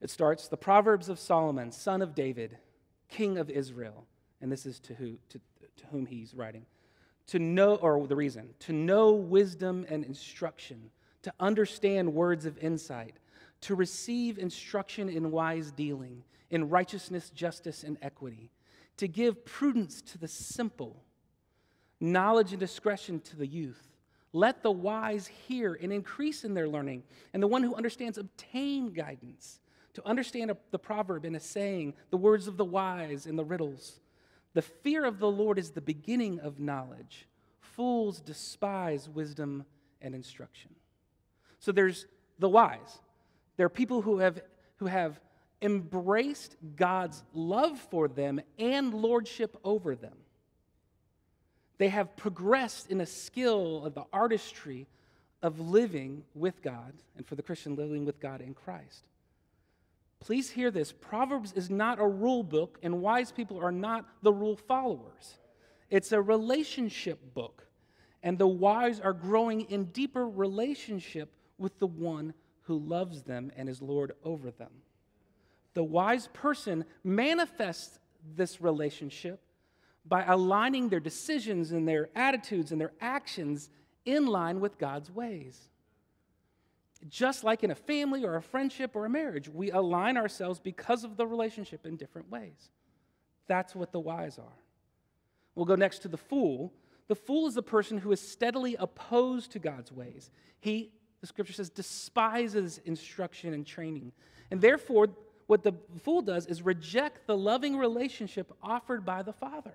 It 0.03 0.11
starts 0.11 0.47
The 0.47 0.59
Proverbs 0.59 1.09
of 1.09 1.19
Solomon, 1.19 1.73
son 1.73 2.03
of 2.03 2.15
David 2.15 2.59
king 3.09 3.39
of 3.39 3.51
Israel. 3.51 4.07
And 4.41 4.51
this 4.51 4.67
is 4.67 4.81
to, 4.81 4.95
who, 4.95 5.17
to, 5.31 5.39
to 5.77 5.87
whom 5.91 6.07
he's 6.07 6.35
writing. 6.35 6.67
To 7.29 7.39
know, 7.39 7.77
or 7.77 8.07
the 8.07 8.17
reason, 8.17 8.51
to 8.61 8.73
know 8.73 9.13
wisdom 9.13 9.87
and 9.89 10.05
instruction, 10.05 10.91
to 11.23 11.33
understand 11.41 12.13
words 12.13 12.45
of 12.45 12.59
insight, 12.59 13.17
to 13.63 13.75
receive 13.75 14.39
instruction 14.39 15.09
in 15.09 15.31
wise 15.31 15.73
dealing, 15.73 16.23
in 16.51 16.69
righteousness, 16.69 17.31
justice, 17.31 17.83
and 17.83 17.97
equity. 18.03 18.51
to 18.97 19.09
give 19.09 19.45
prudence 19.45 20.01
to 20.03 20.19
the 20.19 20.29
simple, 20.29 21.03
knowledge 22.01 22.53
and 22.53 22.61
discretion 22.61 23.21
to 23.21 23.37
the 23.37 23.47
youth. 23.47 23.89
Let 24.33 24.63
the 24.63 24.71
wise 24.71 25.27
hear 25.27 25.79
and 25.81 25.93
increase 25.93 26.45
in 26.45 26.55
their 26.55 26.69
learning, 26.69 27.05
and 27.33 27.43
the 27.43 27.47
one 27.47 27.63
who 27.63 27.75
understands 27.75 28.19
obtain 28.19 28.93
guidance. 28.93 29.61
To 29.95 30.07
understand 30.07 30.51
a, 30.51 30.57
the 30.71 30.79
proverb 30.79 31.25
and 31.25 31.37
a 31.37 31.41
saying, 31.41 31.95
the 32.11 32.17
words 32.17 32.47
of 32.47 32.57
the 32.57 32.65
wise 32.65 33.27
and 33.27 33.39
the 33.39 33.45
riddles. 33.45 34.01
The 34.53 34.63
fear 34.63 35.05
of 35.05 35.19
the 35.19 35.31
Lord 35.31 35.59
is 35.59 35.71
the 35.71 35.81
beginning 35.81 36.41
of 36.41 36.61
knowledge. 36.61 37.27
Fools 37.61 38.21
despise 38.21 39.09
wisdom 39.09 39.65
and 40.01 40.15
instruction. 40.15 40.71
So 41.59 41.73
there's 41.73 42.07
the 42.39 42.49
wise. 42.49 43.01
There 43.57 43.67
are 43.67 43.71
people 43.71 44.03
who 44.03 44.19
have, 44.19 44.41
who 44.77 44.87
have 44.87 45.21
embraced 45.63 46.57
God's 46.77 47.23
love 47.33 47.79
for 47.79 48.07
them 48.09 48.41
and 48.59 48.93
lordship 48.93 49.57
over 49.65 49.95
them. 49.95 50.17
They 51.79 51.89
have 51.89 52.17
progressed 52.17 52.91
in 52.91 53.01
a 53.01 53.07
skill 53.07 53.85
of 53.85 53.95
the 53.95 54.05
artistry 54.13 54.87
of 55.43 55.61
living 55.61 56.25
with 56.35 56.63
God, 56.63 56.93
and 57.17 57.27
for 57.27 57.35
the 57.35 57.43
Christian, 57.43 57.77
living 57.77 58.05
with 58.05 58.21
God 58.21 58.41
in 58.41 58.55
Christ. 58.55 59.05
Please 60.21 60.51
hear 60.51 60.71
this 60.71 60.93
Proverbs 60.93 61.53
is 61.53 61.71
not 61.71 62.01
a 62.01 62.07
rule 62.07 62.43
book, 62.43 62.79
and 62.83 63.01
wise 63.01 63.31
people 63.31 63.59
are 63.59 63.73
not 63.73 64.07
the 64.23 64.33
rule 64.33 64.57
followers. 64.57 65.39
It's 65.91 66.13
a 66.13 66.21
relationship 66.21 67.35
book, 67.35 67.67
and 68.23 68.39
the 68.39 68.49
wise 68.49 69.01
are 69.01 69.13
growing 69.13 69.63
in 69.63 69.87
deeper 69.87 70.29
relationship 70.29 71.31
with 71.59 71.79
the 71.79 71.87
one 71.87 72.35
who 72.63 72.79
loves 72.79 73.23
them 73.23 73.53
and 73.57 73.69
is 73.69 73.83
Lord 73.83 74.13
over 74.25 74.51
them. 74.51 74.73
The 75.75 75.85
wise 75.85 76.29
person 76.33 76.85
manifests 77.03 77.99
this 78.37 78.61
relationship 78.61 79.41
by 80.07 80.25
aligning 80.25 80.89
their 80.89 81.01
decisions 81.01 81.73
and 81.73 81.87
their 81.87 82.09
attitudes 82.15 82.73
and 82.73 82.81
their 82.81 82.93
actions 83.01 83.71
in 84.05 84.27
line 84.27 84.61
with 84.61 84.79
God's 84.79 85.11
ways. 85.11 85.69
Just 87.09 87.45
like 87.45 87.63
in 87.63 87.71
a 87.71 87.75
family 87.75 88.25
or 88.25 88.37
a 88.37 88.43
friendship 88.43 88.97
or 88.97 89.05
a 89.05 89.11
marriage, 89.11 89.49
we 89.49 89.71
align 89.71 90.17
ourselves 90.17 90.59
because 90.59 91.05
of 91.05 91.17
the 91.17 91.27
relationship 91.27 91.85
in 91.85 91.97
different 91.97 92.31
ways. 92.31 92.71
That's 93.47 93.75
what 93.75 93.93
the 93.93 94.01
wise 94.01 94.39
are. 94.39 94.59
We'll 95.55 95.67
go 95.67 95.77
next 95.77 96.01
to 96.01 96.09
the 96.09 96.17
fool. 96.17 96.73
The 97.09 97.15
fool 97.15 97.47
is 97.47 97.55
the 97.55 97.63
person 97.63 97.99
who 97.99 98.13
is 98.13 98.21
steadily 98.21 98.77
opposed 98.79 99.53
to 99.53 99.59
God's 99.59 99.93
ways. 99.93 100.31
He, 100.61 100.93
the 101.21 101.27
scripture 101.27 101.53
says, 101.53 101.69
despises 101.69 102.81
instruction 102.87 103.53
and 103.53 103.67
training. 103.67 104.13
And 104.51 104.61
therefore, 104.61 105.09
what 105.47 105.63
the 105.63 105.75
fool 106.03 106.23
does 106.23 106.47
is 106.47 106.63
reject 106.63 107.27
the 107.27 107.37
loving 107.37 107.77
relationship 107.77 108.51
offered 108.63 109.05
by 109.05 109.23
the 109.23 109.33
Father, 109.33 109.75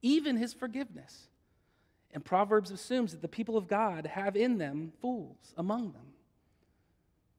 even 0.00 0.36
his 0.36 0.52
forgiveness. 0.52 1.28
And 2.12 2.24
Proverbs 2.24 2.70
assumes 2.70 3.12
that 3.12 3.22
the 3.22 3.28
people 3.28 3.56
of 3.56 3.66
God 3.66 4.06
have 4.06 4.36
in 4.36 4.58
them 4.58 4.92
fools 5.00 5.54
among 5.56 5.92
them, 5.92 6.11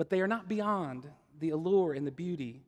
but 0.04 0.10
they 0.10 0.20
are 0.20 0.28
not 0.28 0.50
beyond 0.50 1.08
the 1.40 1.52
allure 1.52 1.94
and 1.94 2.06
the 2.06 2.12
beauty 2.12 2.62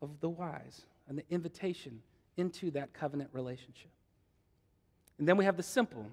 of 0.00 0.08
the 0.20 0.28
wise 0.30 0.86
and 1.06 1.18
the 1.18 1.24
invitation 1.28 2.00
into 2.38 2.70
that 2.70 2.94
covenant 2.94 3.28
relationship. 3.34 3.90
And 5.18 5.28
then 5.28 5.36
we 5.36 5.44
have 5.44 5.58
the 5.58 5.62
simple. 5.62 6.06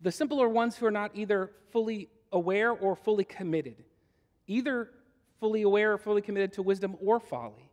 The 0.00 0.10
simple 0.10 0.42
are 0.42 0.48
ones 0.48 0.74
who 0.74 0.86
are 0.86 0.90
not 0.90 1.12
either 1.14 1.52
fully 1.70 2.08
aware 2.32 2.72
or 2.72 2.96
fully 2.96 3.22
committed. 3.22 3.76
Either 4.48 4.90
fully 5.38 5.62
aware 5.62 5.92
or 5.92 5.98
fully 5.98 6.20
committed 6.20 6.52
to 6.54 6.62
wisdom 6.64 6.96
or 7.00 7.20
folly, 7.20 7.70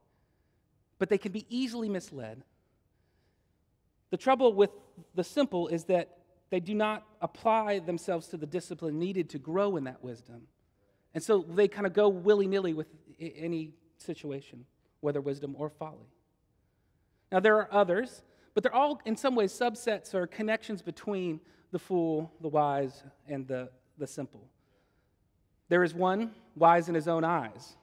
but 1.00 1.10
they 1.10 1.18
can 1.18 1.32
be 1.32 1.48
easily 1.50 1.89
misled. 1.89 2.44
The 4.12 4.18
trouble 4.18 4.54
with 4.54 4.70
the 5.15 5.24
simple 5.24 5.68
is 5.68 5.86
that 5.86 6.15
they 6.51 6.60
do 6.60 6.75
not 6.75 7.08
apply 7.22 7.80
themselves 7.80 8.27
to 8.27 8.38
the 8.38 8.46
discipline 8.46 9.00
needed 9.00 9.32
to 9.32 9.39
grow 9.39 9.77
in 9.77 9.86
that 9.86 10.04
wisdom. 10.04 10.44
And 11.16 11.24
so 11.24 11.44
they 11.50 11.68
kind 11.68 11.88
of 11.88 11.94
go 11.94 12.10
willy 12.10 12.46
nilly 12.46 12.74
with 12.74 12.88
any 13.20 13.74
situation, 13.98 14.66
whether 15.00 15.22
wisdom 15.22 15.56
or 15.58 15.70
folly. 15.70 16.12
Now, 17.32 17.40
there 17.40 17.56
are 17.56 17.70
others, 17.72 18.22
but 18.54 18.62
they're 18.62 18.76
all 18.76 19.02
in 19.06 19.16
some 19.16 19.34
ways 19.34 19.52
subsets 19.52 20.14
or 20.14 20.28
connections 20.28 20.82
between 20.82 21.40
the 21.72 21.80
fool, 21.80 22.32
the 22.42 22.50
wise, 22.50 23.04
and 23.28 23.48
the, 23.48 23.70
the 23.98 24.06
simple. 24.06 24.48
There 25.70 25.84
is 25.84 25.94
one 25.94 26.32
wise 26.56 26.90
in 26.90 26.96
his 26.96 27.08
own 27.08 27.24
eyes. 27.24 27.76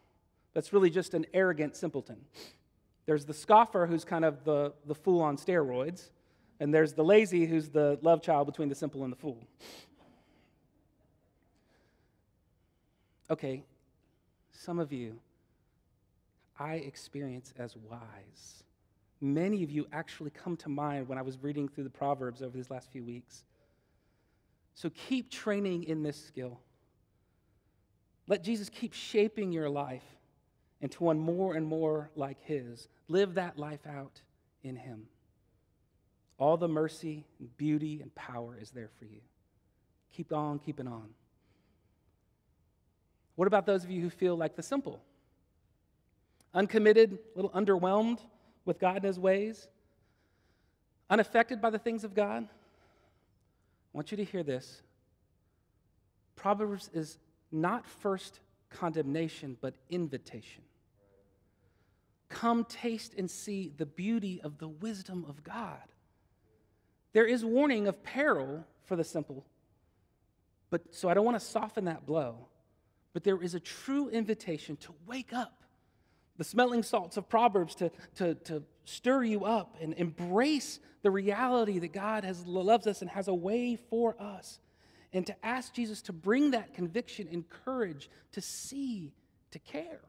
That's 0.55 0.73
really 0.73 0.91
just 0.91 1.15
an 1.15 1.27
arrogant 1.35 1.75
simpleton. 1.75 2.19
There's 3.07 3.25
the 3.25 3.35
scoffer 3.35 3.87
who's 3.87 4.05
kind 4.05 4.25
of 4.25 4.45
the, 4.45 4.75
the 4.87 4.95
fool 4.95 5.23
on 5.23 5.37
steroids. 5.37 6.11
And 6.61 6.73
there's 6.73 6.93
the 6.93 7.03
lazy 7.03 7.47
who's 7.47 7.71
the 7.71 7.99
love 8.03 8.23
child 8.23 8.47
between 8.47 8.69
the 8.69 8.75
simple 8.75 9.03
and 9.03 9.13
the 9.13 9.17
fool. 9.17 9.49
Okay, 13.33 13.65
some 14.51 14.79
of 14.79 14.93
you 14.93 15.19
I 16.59 16.75
experience 16.75 17.55
as 17.59 17.75
wise. 17.77 18.63
Many 19.23 19.63
of 19.63 19.71
you 19.71 19.87
actually 19.91 20.31
come 20.31 20.55
to 20.59 20.69
mind 20.69 21.09
when 21.09 21.17
I 21.17 21.23
was 21.23 21.39
reading 21.43 21.67
through 21.67 21.85
the 21.85 21.91
Proverbs 21.91 22.43
over 22.43 22.55
these 22.55 22.71
last 22.71 22.93
few 22.93 23.03
weeks. 23.03 23.45
So 24.75 24.91
keep 24.91 25.31
training 25.31 25.85
in 25.85 26.03
this 26.03 26.23
skill. 26.23 26.61
Let 28.29 28.45
Jesus 28.45 28.69
keep 28.69 28.93
shaping 28.93 29.51
your 29.51 29.71
life 29.71 30.05
into 30.83 31.03
one 31.03 31.19
more 31.19 31.55
and 31.55 31.67
more 31.67 32.11
like 32.15 32.37
His. 32.43 32.87
Live 33.09 33.35
that 33.35 33.59
life 33.59 33.87
out 33.87 34.21
in 34.63 34.77
Him. 34.77 35.07
All 36.37 36.59
the 36.59 36.69
mercy 36.69 37.25
and 37.41 37.57
beauty 37.57 38.03
and 38.03 38.15
power 38.15 38.59
is 38.61 38.73
there 38.73 38.91
for 38.99 39.07
you. 39.07 39.21
Keep 40.13 40.35
on 40.35 40.59
keeping 40.59 40.87
on. 40.87 41.09
What 43.37 43.49
about 43.49 43.67
those 43.67 43.85
of 43.85 43.91
you 43.91 44.01
who 44.03 44.11
feel 44.11 44.37
like 44.37 44.57
the 44.57 44.63
simple? 44.63 45.03
Uncommitted, 46.55 47.19
a 47.35 47.39
little 47.39 47.51
underwhelmed 47.51 48.19
with 48.65 48.79
God 48.79 48.97
and 48.97 49.05
His 49.05 49.19
ways? 49.19 49.69
Unaffected 51.09 51.61
by 51.61 51.71
the 51.71 51.79
things 51.79 52.05
of 52.05 52.15
God? 52.15 52.45
I 52.45 53.97
want 53.97 54.11
you 54.11 54.17
to 54.19 54.25
hear 54.25 54.43
this. 54.43 54.83
Proverbs 56.37 56.91
is 56.93 57.19
not 57.51 57.87
first 57.87 58.41
condemnation, 58.71 59.57
but 59.61 59.75
invitation. 59.91 60.63
Come 62.29 62.65
taste 62.65 63.15
and 63.17 63.31
see 63.31 63.73
the 63.77 63.85
beauty 63.85 64.41
of 64.43 64.59
the 64.59 64.69
wisdom 64.69 65.27
of 65.29 65.45
God. 65.45 65.83
There 67.13 67.27
is 67.27 67.45
warning 67.45 67.87
of 67.89 68.03
peril 68.03 68.65
for 68.85 68.97
the 68.97 69.05
simple, 69.05 69.45
but 70.71 70.95
so 70.95 71.11
I 71.11 71.15
don't 71.15 71.27
want 71.27 71.39
to 71.39 71.45
soften 71.45 71.85
that 71.85 72.07
blow. 72.07 72.47
But 73.13 73.25
there 73.25 73.43
is 73.43 73.55
a 73.55 73.61
true 73.61 74.09
invitation 74.09 74.77
to 74.79 74.95
wake 75.07 75.33
up. 75.33 75.63
The 76.39 76.45
smelling 76.45 76.83
salts 76.83 77.17
of 77.17 77.29
Proverbs 77.29 77.75
to, 77.77 77.91
to, 78.17 78.35
to 78.35 78.63
stir 78.85 79.23
you 79.25 79.45
up 79.45 79.77
and 79.81 79.95
embrace 79.95 80.81
the 81.03 81.11
reality 81.11 81.79
that 81.81 81.93
God 81.93 82.25
has 82.25 82.47
loves 82.47 82.87
us 82.87 83.03
and 83.03 83.11
has 83.11 83.29
a 83.29 83.35
way 83.35 83.77
for 83.77 84.17
us 84.21 84.59
and 85.13 85.27
to 85.27 85.47
ask 85.47 85.75
Jesus 85.75 86.03
to 86.03 86.13
bring 86.13 86.53
that 86.53 86.75
conviction 86.75 87.29
and 87.31 87.49
courage 87.49 88.09
to 88.33 88.41
see, 88.41 89.13
to 89.51 89.59
care. 89.59 90.01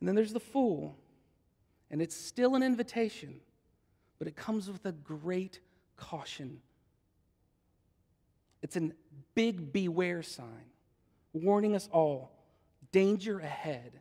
And 0.00 0.08
then 0.08 0.14
there's 0.14 0.32
the 0.32 0.40
fool, 0.40 0.98
and 1.90 2.02
it's 2.02 2.16
still 2.16 2.54
an 2.54 2.62
invitation, 2.62 3.40
but 4.18 4.28
it 4.28 4.36
comes 4.36 4.70
with 4.70 4.84
a 4.84 4.92
great 4.92 5.60
caution. 5.96 6.60
It's 8.62 8.76
a 8.76 8.90
big 9.34 9.72
beware 9.72 10.22
sign 10.22 10.70
warning 11.32 11.74
us 11.74 11.88
all 11.92 12.32
danger 12.92 13.38
ahead. 13.38 14.00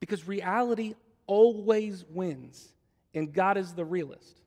Because 0.00 0.26
reality 0.26 0.94
always 1.26 2.04
wins, 2.08 2.68
and 3.14 3.32
God 3.32 3.56
is 3.56 3.74
the 3.74 3.84
realist, 3.84 4.40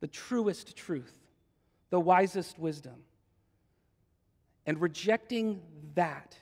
the 0.00 0.06
truest 0.06 0.76
truth 0.76 1.20
the 1.90 2.00
wisest 2.00 2.58
wisdom. 2.58 2.94
And 4.64 4.80
rejecting 4.80 5.60
that 5.94 6.36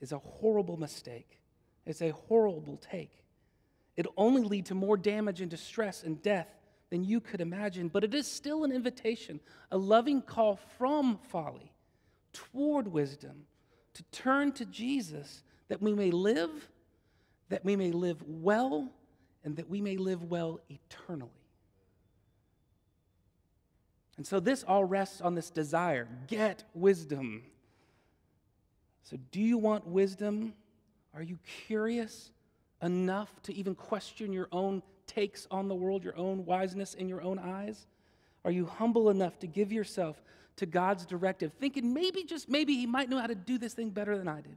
is 0.00 0.12
a 0.12 0.18
horrible 0.18 0.76
mistake. 0.76 1.40
It's 1.86 2.02
a 2.02 2.10
horrible 2.10 2.76
take. 2.76 3.24
It'll 3.96 4.12
only 4.16 4.42
lead 4.42 4.66
to 4.66 4.74
more 4.74 4.96
damage 4.96 5.40
and 5.40 5.50
distress 5.50 6.02
and 6.02 6.22
death 6.22 6.48
than 6.92 7.04
you 7.04 7.20
could 7.20 7.40
imagine, 7.40 7.88
but 7.88 8.04
it 8.04 8.12
is 8.12 8.26
still 8.26 8.64
an 8.64 8.70
invitation, 8.70 9.40
a 9.70 9.78
loving 9.78 10.20
call 10.20 10.56
from 10.76 11.18
folly 11.30 11.72
toward 12.34 12.86
wisdom 12.86 13.46
to 13.94 14.02
turn 14.12 14.52
to 14.52 14.66
Jesus 14.66 15.42
that 15.68 15.80
we 15.80 15.94
may 15.94 16.10
live, 16.10 16.50
that 17.48 17.64
we 17.64 17.76
may 17.76 17.92
live 17.92 18.22
well, 18.26 18.90
and 19.42 19.56
that 19.56 19.70
we 19.70 19.80
may 19.80 19.96
live 19.96 20.24
well 20.24 20.60
eternally. 20.68 21.30
And 24.18 24.26
so 24.26 24.38
this 24.38 24.62
all 24.62 24.84
rests 24.84 25.22
on 25.22 25.34
this 25.34 25.48
desire 25.48 26.06
get 26.26 26.62
wisdom. 26.74 27.42
So, 29.04 29.16
do 29.30 29.40
you 29.40 29.56
want 29.56 29.86
wisdom? 29.86 30.52
Are 31.14 31.22
you 31.22 31.38
curious 31.66 32.32
enough 32.82 33.30
to 33.44 33.54
even 33.54 33.74
question 33.74 34.30
your 34.30 34.48
own 34.52 34.82
takes 35.06 35.46
on 35.50 35.68
the 35.68 35.74
world, 35.74 36.04
your 36.04 36.16
own 36.16 36.44
wiseness 36.44 36.94
in 36.94 37.08
your 37.08 37.22
own 37.22 37.38
eyes? 37.38 37.86
Are 38.44 38.50
you 38.50 38.66
humble 38.66 39.10
enough 39.10 39.38
to 39.40 39.46
give 39.46 39.72
yourself 39.72 40.22
to 40.56 40.66
God's 40.66 41.06
directive, 41.06 41.52
thinking 41.60 41.94
maybe, 41.94 42.24
just 42.24 42.48
maybe, 42.48 42.74
He 42.74 42.86
might 42.86 43.08
know 43.08 43.18
how 43.18 43.26
to 43.26 43.34
do 43.34 43.58
this 43.58 43.74
thing 43.74 43.90
better 43.90 44.18
than 44.18 44.28
I 44.28 44.40
do? 44.40 44.50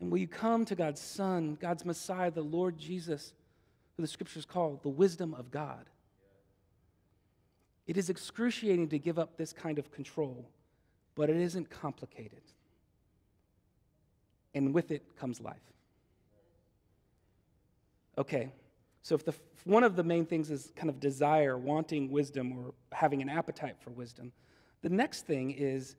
And 0.00 0.10
will 0.10 0.18
you 0.18 0.28
come 0.28 0.64
to 0.66 0.74
God's 0.74 1.00
Son, 1.00 1.56
God's 1.60 1.84
Messiah, 1.84 2.30
the 2.30 2.42
Lord 2.42 2.78
Jesus, 2.78 3.32
who 3.96 4.02
the 4.02 4.08
scriptures 4.08 4.44
call 4.44 4.78
the 4.82 4.88
wisdom 4.88 5.34
of 5.34 5.50
God? 5.50 5.86
It 7.86 7.96
is 7.96 8.10
excruciating 8.10 8.88
to 8.88 8.98
give 8.98 9.18
up 9.18 9.36
this 9.36 9.52
kind 9.52 9.78
of 9.78 9.90
control, 9.90 10.44
but 11.14 11.30
it 11.30 11.36
isn't 11.36 11.70
complicated. 11.70 12.42
And 14.54 14.74
with 14.74 14.90
it 14.90 15.16
comes 15.16 15.40
life. 15.40 15.56
Okay, 18.18 18.50
so 19.06 19.14
if 19.14 19.24
the, 19.24 19.34
one 19.62 19.84
of 19.84 19.94
the 19.94 20.02
main 20.02 20.26
things 20.26 20.50
is 20.50 20.72
kind 20.74 20.90
of 20.90 20.98
desire, 20.98 21.56
wanting 21.56 22.10
wisdom, 22.10 22.52
or 22.58 22.74
having 22.90 23.22
an 23.22 23.28
appetite 23.28 23.76
for 23.78 23.90
wisdom, 23.90 24.32
the 24.82 24.88
next 24.88 25.26
thing 25.26 25.52
is 25.52 25.94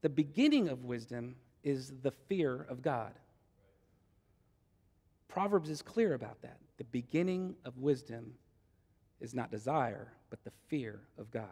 the 0.00 0.08
beginning 0.08 0.68
of 0.68 0.84
wisdom 0.84 1.34
is 1.64 1.92
the 2.02 2.12
fear 2.12 2.68
of 2.70 2.82
God. 2.82 3.14
Proverbs 5.26 5.70
is 5.70 5.82
clear 5.82 6.14
about 6.14 6.40
that. 6.42 6.58
The 6.78 6.84
beginning 6.84 7.56
of 7.64 7.76
wisdom 7.78 8.34
is 9.20 9.34
not 9.34 9.50
desire, 9.50 10.12
but 10.30 10.44
the 10.44 10.52
fear 10.68 11.00
of 11.18 11.32
God. 11.32 11.48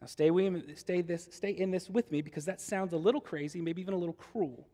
Now, 0.00 0.06
stay, 0.06 0.30
stay, 0.76 1.02
this, 1.02 1.28
stay 1.30 1.50
in 1.50 1.70
this 1.70 1.90
with 1.90 2.10
me 2.10 2.22
because 2.22 2.46
that 2.46 2.58
sounds 2.58 2.94
a 2.94 2.96
little 2.96 3.20
crazy, 3.20 3.60
maybe 3.60 3.82
even 3.82 3.92
a 3.92 3.98
little 3.98 4.14
cruel. 4.14 4.66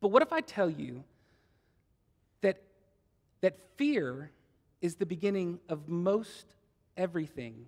But 0.00 0.08
what 0.08 0.22
if 0.22 0.32
I 0.32 0.40
tell 0.40 0.70
you 0.70 1.04
that, 2.40 2.62
that 3.46 3.60
fear 3.76 4.32
is 4.80 4.96
the 4.96 5.06
beginning 5.06 5.60
of 5.68 5.88
most 5.88 6.46
everything 6.96 7.64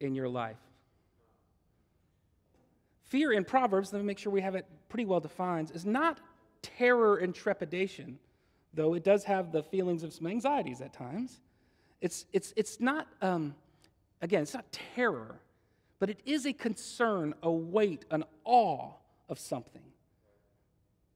in 0.00 0.14
your 0.14 0.26
life? 0.26 0.56
Fear 3.04 3.32
in 3.32 3.44
Proverbs, 3.44 3.92
let 3.92 3.98
me 3.98 4.06
make 4.06 4.18
sure 4.18 4.32
we 4.32 4.40
have 4.40 4.54
it 4.54 4.64
pretty 4.88 5.04
well 5.04 5.20
defined, 5.20 5.70
is 5.74 5.84
not 5.84 6.18
terror 6.62 7.18
and 7.18 7.34
trepidation, 7.34 8.18
though 8.72 8.94
it 8.94 9.04
does 9.04 9.22
have 9.24 9.52
the 9.52 9.62
feelings 9.62 10.02
of 10.02 10.14
some 10.14 10.28
anxieties 10.28 10.80
at 10.80 10.94
times. 10.94 11.42
It's, 12.00 12.24
it's, 12.32 12.54
it's 12.56 12.80
not, 12.80 13.06
um, 13.20 13.54
again, 14.22 14.44
it's 14.44 14.54
not 14.54 14.64
terror, 14.94 15.38
but 15.98 16.08
it 16.08 16.20
is 16.24 16.46
a 16.46 16.54
concern, 16.54 17.34
a 17.42 17.50
weight, 17.50 18.06
an 18.10 18.24
awe 18.44 18.92
of 19.28 19.38
something. 19.38 19.82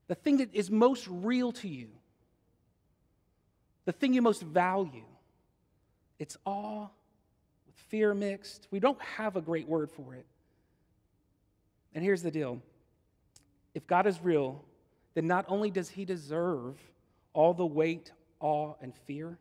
The 0.08 0.16
thing 0.16 0.36
that 0.36 0.54
is 0.54 0.70
most 0.70 1.08
real 1.08 1.50
to 1.52 1.68
you, 1.68 1.88
the 3.84 3.92
thing 3.92 4.12
you 4.12 4.22
most 4.22 4.42
value. 4.42 5.04
It's 6.18 6.36
awe 6.44 6.88
with 7.66 7.76
fear 7.88 8.14
mixed. 8.14 8.68
We 8.70 8.80
don't 8.80 9.00
have 9.00 9.36
a 9.36 9.40
great 9.40 9.66
word 9.66 9.90
for 9.90 10.14
it. 10.14 10.26
And 11.94 12.04
here's 12.04 12.22
the 12.22 12.30
deal 12.30 12.60
if 13.74 13.86
God 13.86 14.06
is 14.06 14.20
real, 14.22 14.64
then 15.14 15.26
not 15.26 15.44
only 15.48 15.70
does 15.70 15.88
he 15.88 16.04
deserve 16.04 16.76
all 17.32 17.54
the 17.54 17.66
weight, 17.66 18.12
awe, 18.40 18.74
and 18.80 18.94
fear 19.06 19.38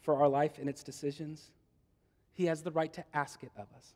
for 0.00 0.16
our 0.16 0.28
life 0.28 0.58
and 0.58 0.68
its 0.68 0.82
decisions, 0.82 1.50
he 2.32 2.46
has 2.46 2.62
the 2.62 2.70
right 2.70 2.92
to 2.94 3.04
ask 3.14 3.42
it 3.42 3.52
of 3.56 3.66
us. 3.76 3.94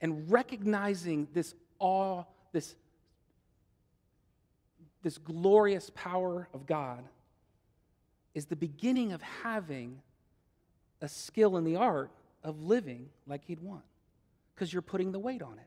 And 0.00 0.30
recognizing 0.30 1.28
this 1.32 1.54
awe, 1.78 2.24
this, 2.52 2.74
this 5.02 5.18
glorious 5.18 5.90
power 5.94 6.48
of 6.54 6.66
God 6.66 7.04
is 8.38 8.46
the 8.46 8.56
beginning 8.56 9.12
of 9.12 9.20
having 9.42 10.00
a 11.02 11.08
skill 11.08 11.56
in 11.56 11.64
the 11.64 11.76
art 11.76 12.10
of 12.44 12.62
living 12.62 13.10
like 13.26 13.44
he'd 13.44 13.60
want 13.60 13.82
because 14.54 14.72
you're 14.72 14.80
putting 14.80 15.10
the 15.10 15.18
weight 15.18 15.42
on 15.42 15.58
it. 15.58 15.66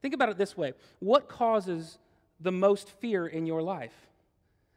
Think 0.00 0.14
about 0.14 0.30
it 0.30 0.38
this 0.38 0.56
way 0.56 0.72
what 1.00 1.28
causes 1.28 1.98
the 2.38 2.52
most 2.52 2.88
fear 3.00 3.26
in 3.26 3.44
your 3.44 3.60
life? 3.60 3.92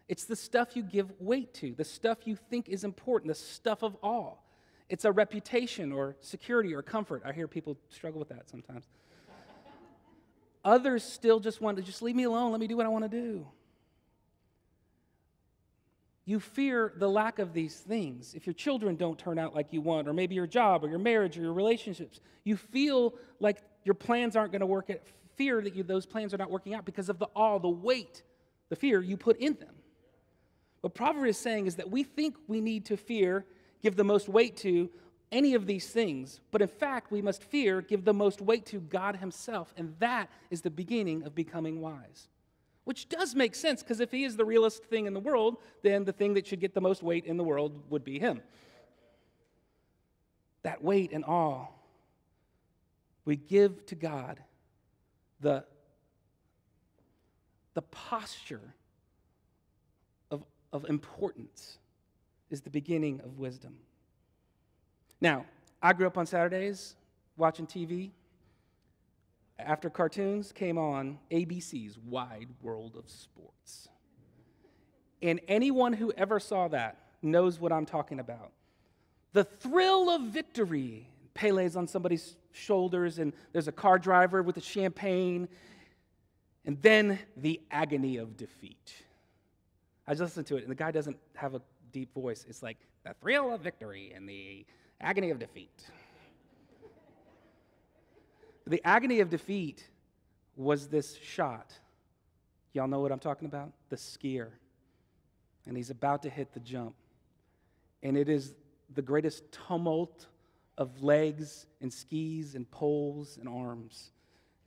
It's 0.10 0.26
the 0.26 0.36
stuff 0.36 0.76
you 0.76 0.84
give 0.84 1.14
weight 1.20 1.54
to, 1.56 1.74
the 1.76 1.86
stuff 1.86 2.18
you 2.26 2.36
think 2.36 2.68
is 2.68 2.84
important, 2.84 3.30
the 3.30 3.36
stuff 3.36 3.84
of 3.84 3.96
awe. 4.02 4.34
It's 4.90 5.06
a 5.06 5.12
reputation 5.12 5.92
or 5.92 6.18
security 6.20 6.74
or 6.74 6.82
comfort. 6.82 7.22
I 7.24 7.32
hear 7.32 7.48
people 7.48 7.78
struggle 7.90 8.20
with 8.20 8.30
that 8.30 8.50
sometimes. 8.50 8.86
Others 10.66 11.04
still 11.04 11.40
just 11.40 11.62
want 11.62 11.78
to 11.78 11.84
just 11.84 12.02
leave 12.02 12.16
me 12.16 12.24
alone, 12.24 12.52
let 12.52 12.60
me 12.60 12.68
do 12.68 12.76
what 12.76 12.86
I 12.86 12.90
want 12.90 13.04
to 13.04 13.10
do. 13.10 13.48
You 16.26 16.40
fear 16.40 16.94
the 16.96 17.10
lack 17.10 17.40
of 17.40 17.54
these 17.54 17.76
things. 17.76 18.34
If 18.34 18.48
your 18.48 18.54
children 18.54 18.96
don't 18.96 19.20
turn 19.20 19.38
out 19.38 19.54
like 19.54 19.74
you 19.74 19.82
want, 19.82 20.08
or 20.08 20.14
maybe 20.14 20.36
your 20.36 20.48
job, 20.48 20.84
or 20.84 20.88
your 20.88 21.00
marriage, 21.00 21.38
or 21.38 21.42
your 21.42 21.54
relationships, 21.54 22.22
you 22.44 22.56
feel 22.56 23.16
like 23.40 23.62
your 23.84 23.96
plans 23.96 24.36
aren't 24.36 24.52
going 24.52 24.62
to 24.62 24.66
work. 24.66 24.90
Fear 25.36 25.62
that 25.62 25.76
you, 25.76 25.84
those 25.84 26.06
plans 26.06 26.34
are 26.34 26.38
not 26.38 26.50
working 26.50 26.74
out 26.74 26.86
because 26.86 27.10
of 27.10 27.20
the 27.20 27.28
all, 27.36 27.60
the 27.60 27.68
weight, 27.68 28.24
the 28.70 28.76
fear 28.76 29.02
you 29.02 29.18
put 29.18 29.38
in 29.38 29.56
them. 29.56 29.76
What 30.82 30.94
Proverbs 30.94 31.30
is 31.30 31.38
saying 31.38 31.68
is 31.68 31.76
that 31.76 31.90
we 31.90 32.04
think 32.04 32.36
we 32.48 32.62
need 32.62 32.86
to 32.86 32.98
fear, 32.98 33.46
give 33.82 33.96
the 33.96 34.04
most 34.04 34.30
weight 34.30 34.56
to 34.58 34.90
any 35.32 35.56
of 35.56 35.66
these 35.66 35.88
things, 35.90 36.40
but 36.52 36.62
in 36.62 36.68
fact, 36.68 37.12
we 37.12 37.22
must 37.22 37.44
fear, 37.44 37.82
give 37.82 38.06
the 38.06 38.14
most 38.14 38.42
weight 38.42 38.66
to 38.68 38.80
God 38.80 39.16
Himself, 39.16 39.74
and 39.76 39.96
that 40.00 40.30
is 40.52 40.62
the 40.62 40.70
beginning 40.70 41.24
of 41.24 41.34
becoming 41.34 41.82
wise. 41.82 42.28
Which 42.86 43.08
does 43.08 43.34
make 43.34 43.56
sense 43.56 43.82
because 43.82 44.00
if 44.00 44.12
He 44.12 44.24
is 44.24 44.36
the 44.36 44.46
realest 44.46 44.84
thing 44.86 45.06
in 45.06 45.14
the 45.14 45.20
world, 45.20 45.58
then 45.84 46.04
the 46.04 46.14
thing 46.14 46.34
that 46.34 46.48
should 46.48 46.60
get 46.60 46.74
the 46.74 46.82
most 46.82 47.02
weight 47.02 47.26
in 47.26 47.38
the 47.38 47.44
world 47.44 47.82
would 47.90 48.04
be 48.04 48.20
Him. 48.20 48.42
That 50.64 50.84
weight 50.84 51.12
and 51.12 51.24
awe 51.26 51.68
we 53.26 53.36
give 53.36 53.86
to 53.88 53.96
God 53.96 54.40
the, 55.40 55.64
the 57.74 57.82
posture 57.82 58.74
of, 60.30 60.44
of 60.72 60.86
importance 60.90 61.78
is 62.50 62.62
the 62.62 62.70
beginning 62.70 63.22
of 63.22 63.40
wisdom. 63.40 63.76
Now, 65.22 65.46
I 65.82 65.94
grew 65.94 66.08
up 66.08 66.18
on 66.18 66.26
Saturdays 66.26 66.96
watching 67.38 67.66
TV. 67.66 68.12
After 69.60 69.90
cartoons 69.90 70.52
came 70.52 70.78
on, 70.78 71.20
ABC's 71.32 71.98
Wide 71.98 72.50
World 72.62 72.96
of 72.96 73.10
Sports. 73.10 73.90
And 75.22 75.40
anyone 75.48 75.94
who 75.94 76.12
ever 76.18 76.40
saw 76.40 76.68
that 76.70 76.98
knows 77.22 77.60
what 77.60 77.72
I'm 77.72 77.86
talking 77.86 78.20
about. 78.20 78.52
The 79.32 79.44
thrill 79.44 80.10
of 80.10 80.22
victory. 80.24 81.08
Pele's 81.34 81.76
on 81.76 81.88
somebody's 81.88 82.36
shoulders, 82.52 83.18
and 83.20 83.34
there's 83.54 83.68
a 83.68 83.72
car 83.72 83.98
driver 83.98 84.44
with 84.44 84.58
a 84.58 84.62
champagne, 84.62 85.48
and 86.66 86.80
then 86.82 87.18
the 87.38 87.60
agony 87.72 88.18
of 88.18 88.38
defeat. 88.38 88.94
I 90.06 90.12
just 90.12 90.22
listened 90.22 90.48
to 90.48 90.58
it, 90.58 90.64
and 90.64 90.72
the 90.72 90.76
guy 90.76 90.92
doesn't 90.92 91.18
have 91.36 91.56
a 91.56 91.62
deep 91.92 92.14
voice. 92.14 92.46
It's 92.48 92.62
like 92.62 92.78
the 93.04 93.16
thrill 93.22 93.54
of 93.54 93.62
victory 93.62 94.12
and 94.16 94.28
the 94.28 94.66
agony 95.02 95.32
of 95.32 95.40
defeat. 95.40 95.84
The 98.66 98.82
agony 98.86 99.20
of 99.20 99.30
defeat 99.30 99.88
was 100.56 100.88
this 100.88 101.16
shot. 101.18 101.74
Y'all 102.74 102.88
know 102.88 103.00
what 103.00 103.12
I'm 103.12 103.20
talking 103.20 103.48
about? 103.48 103.72
The 103.90 103.96
skier. 103.96 104.50
And 105.66 105.78
he's 105.78 105.90
about 105.90 106.24
to 106.24 106.30
hit 106.30 106.54
the 106.54 106.60
jump. 106.60 106.96
And 108.02 108.18
it 108.18 108.30
is 108.30 108.56
the 108.94 109.02
greatest 109.02 109.44
tumult 109.52 110.28
of 110.78 111.04
legs 111.04 111.68
and 111.82 111.92
skis 111.92 112.56
and 112.56 112.70
poles 112.70 113.38
and 113.38 113.48
arms. 113.48 114.12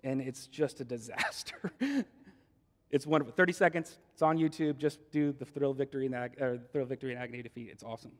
And 0.04 0.20
it's 0.20 0.46
just 0.46 0.80
a 0.80 0.84
disaster. 0.84 1.72
it's 2.90 3.06
wonderful. 3.06 3.34
30 3.34 3.52
seconds. 3.52 3.98
It's 4.12 4.22
on 4.22 4.38
YouTube. 4.38 4.78
Just 4.78 4.98
do 5.10 5.32
the 5.32 5.44
thrill 5.44 5.74
victory 5.74 6.06
and 6.06 6.14
ag- 6.14 6.40
or 6.40 6.58
thrill 6.72 6.86
victory 6.86 7.12
and 7.12 7.20
agony 7.20 7.42
defeat. 7.42 7.68
It's 7.70 7.82
awesome. 7.82 8.12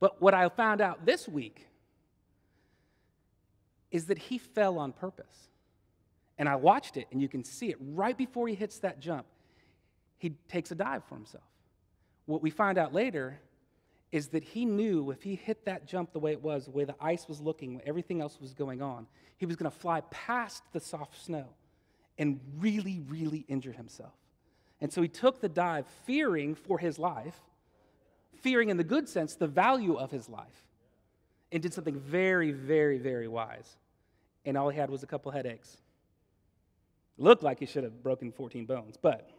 But 0.00 0.20
what 0.20 0.34
I 0.34 0.48
found 0.48 0.80
out 0.80 1.06
this 1.06 1.28
week 1.28 1.66
is 3.94 4.06
that 4.06 4.18
he 4.18 4.38
fell 4.38 4.76
on 4.76 4.92
purpose. 4.92 5.48
And 6.36 6.48
I 6.48 6.56
watched 6.56 6.96
it, 6.96 7.06
and 7.12 7.22
you 7.22 7.28
can 7.28 7.44
see 7.44 7.70
it 7.70 7.76
right 7.78 8.18
before 8.18 8.48
he 8.48 8.56
hits 8.56 8.80
that 8.80 8.98
jump. 8.98 9.24
He 10.18 10.30
takes 10.48 10.72
a 10.72 10.74
dive 10.74 11.04
for 11.04 11.14
himself. 11.14 11.44
What 12.26 12.42
we 12.42 12.50
find 12.50 12.76
out 12.76 12.92
later 12.92 13.38
is 14.10 14.28
that 14.28 14.42
he 14.42 14.64
knew 14.64 15.12
if 15.12 15.22
he 15.22 15.36
hit 15.36 15.64
that 15.66 15.86
jump 15.86 16.12
the 16.12 16.18
way 16.18 16.32
it 16.32 16.42
was, 16.42 16.64
the 16.64 16.72
way 16.72 16.84
the 16.84 16.96
ice 17.00 17.28
was 17.28 17.40
looking, 17.40 17.80
everything 17.86 18.20
else 18.20 18.40
was 18.40 18.52
going 18.52 18.82
on, 18.82 19.06
he 19.36 19.46
was 19.46 19.54
going 19.54 19.70
to 19.70 19.78
fly 19.78 20.00
past 20.10 20.64
the 20.72 20.80
soft 20.80 21.24
snow 21.24 21.46
and 22.18 22.40
really, 22.58 23.00
really 23.06 23.44
injure 23.46 23.72
himself. 23.72 24.14
And 24.80 24.92
so 24.92 25.02
he 25.02 25.08
took 25.08 25.40
the 25.40 25.48
dive, 25.48 25.86
fearing 26.04 26.56
for 26.56 26.78
his 26.78 26.98
life, 26.98 27.40
fearing 28.40 28.70
in 28.70 28.76
the 28.76 28.82
good 28.82 29.08
sense 29.08 29.36
the 29.36 29.46
value 29.46 29.94
of 29.94 30.10
his 30.10 30.28
life, 30.28 30.64
and 31.52 31.62
did 31.62 31.72
something 31.72 32.00
very, 32.00 32.50
very, 32.50 32.98
very 32.98 33.28
wise. 33.28 33.76
And 34.44 34.56
all 34.56 34.68
he 34.68 34.78
had 34.78 34.90
was 34.90 35.02
a 35.02 35.06
couple 35.06 35.30
headaches. 35.32 35.76
Looked 37.16 37.42
like 37.42 37.60
he 37.60 37.66
should 37.66 37.84
have 37.84 38.02
broken 38.02 38.32
14 38.32 38.66
bones, 38.66 38.96
but 39.00 39.30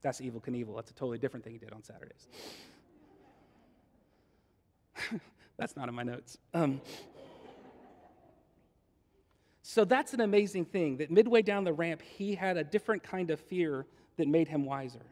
That's 0.00 0.20
Evel 0.20 0.42
Knievel. 0.42 0.74
That's 0.74 0.90
a 0.90 0.94
totally 0.94 1.18
different 1.18 1.44
thing 1.44 1.52
he 1.52 1.58
did 1.58 1.72
on 1.72 1.82
Saturdays. 1.82 2.26
that's 5.56 5.76
not 5.76 5.88
in 5.88 5.94
my 5.94 6.02
notes. 6.02 6.38
Um, 6.54 6.80
so 9.62 9.84
that's 9.84 10.12
an 10.12 10.20
amazing 10.20 10.64
thing 10.64 10.96
that 10.98 11.10
midway 11.10 11.42
down 11.42 11.64
the 11.64 11.72
ramp, 11.72 12.02
he 12.02 12.34
had 12.34 12.56
a 12.56 12.64
different 12.64 13.02
kind 13.02 13.30
of 13.30 13.40
fear 13.40 13.86
that 14.16 14.28
made 14.28 14.48
him 14.48 14.64
wiser. 14.64 15.06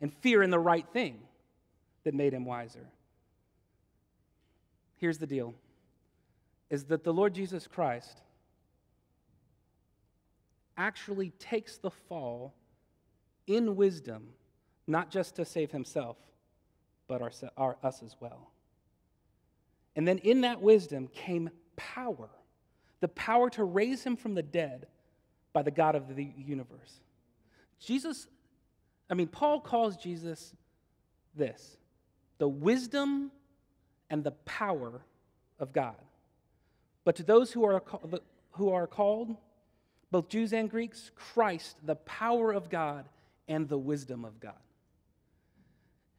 And 0.00 0.12
fear 0.12 0.42
in 0.42 0.50
the 0.50 0.58
right 0.58 0.86
thing 0.92 1.18
that 2.04 2.14
made 2.14 2.32
him 2.32 2.44
wiser. 2.44 2.86
Here's 4.98 5.18
the 5.18 5.26
deal 5.26 5.54
is 6.70 6.84
that 6.84 7.04
the 7.04 7.12
Lord 7.12 7.34
Jesus 7.34 7.66
Christ 7.66 8.22
actually 10.76 11.30
takes 11.38 11.78
the 11.78 11.90
fall 11.90 12.54
in 13.46 13.76
wisdom, 13.76 14.28
not 14.86 15.10
just 15.10 15.36
to 15.36 15.44
save 15.44 15.70
himself, 15.70 16.16
but 17.08 17.22
our, 17.22 17.32
our, 17.56 17.76
us 17.82 18.02
as 18.02 18.16
well. 18.20 18.50
And 19.96 20.06
then 20.06 20.18
in 20.18 20.42
that 20.42 20.60
wisdom 20.60 21.08
came 21.08 21.50
power 21.76 22.28
the 23.00 23.08
power 23.08 23.48
to 23.50 23.64
raise 23.64 24.02
him 24.02 24.16
from 24.16 24.34
the 24.34 24.42
dead 24.42 24.86
by 25.52 25.62
the 25.62 25.70
God 25.70 25.94
of 25.94 26.14
the 26.14 26.32
universe. 26.36 27.00
Jesus, 27.80 28.26
I 29.08 29.14
mean, 29.14 29.28
Paul 29.28 29.60
calls 29.60 29.96
Jesus 29.96 30.54
this 31.34 31.76
the 32.38 32.48
wisdom 32.48 33.30
and 34.10 34.22
the 34.24 34.32
power 34.32 35.02
of 35.58 35.72
God. 35.72 35.96
But 37.08 37.16
to 37.16 37.22
those 37.22 37.50
who 37.50 37.64
are, 37.64 37.82
who 38.50 38.68
are 38.68 38.86
called, 38.86 39.34
both 40.10 40.28
Jews 40.28 40.52
and 40.52 40.68
Greeks, 40.68 41.10
Christ, 41.14 41.78
the 41.82 41.94
power 41.94 42.52
of 42.52 42.68
God 42.68 43.08
and 43.48 43.66
the 43.66 43.78
wisdom 43.78 44.26
of 44.26 44.38
God. 44.40 44.60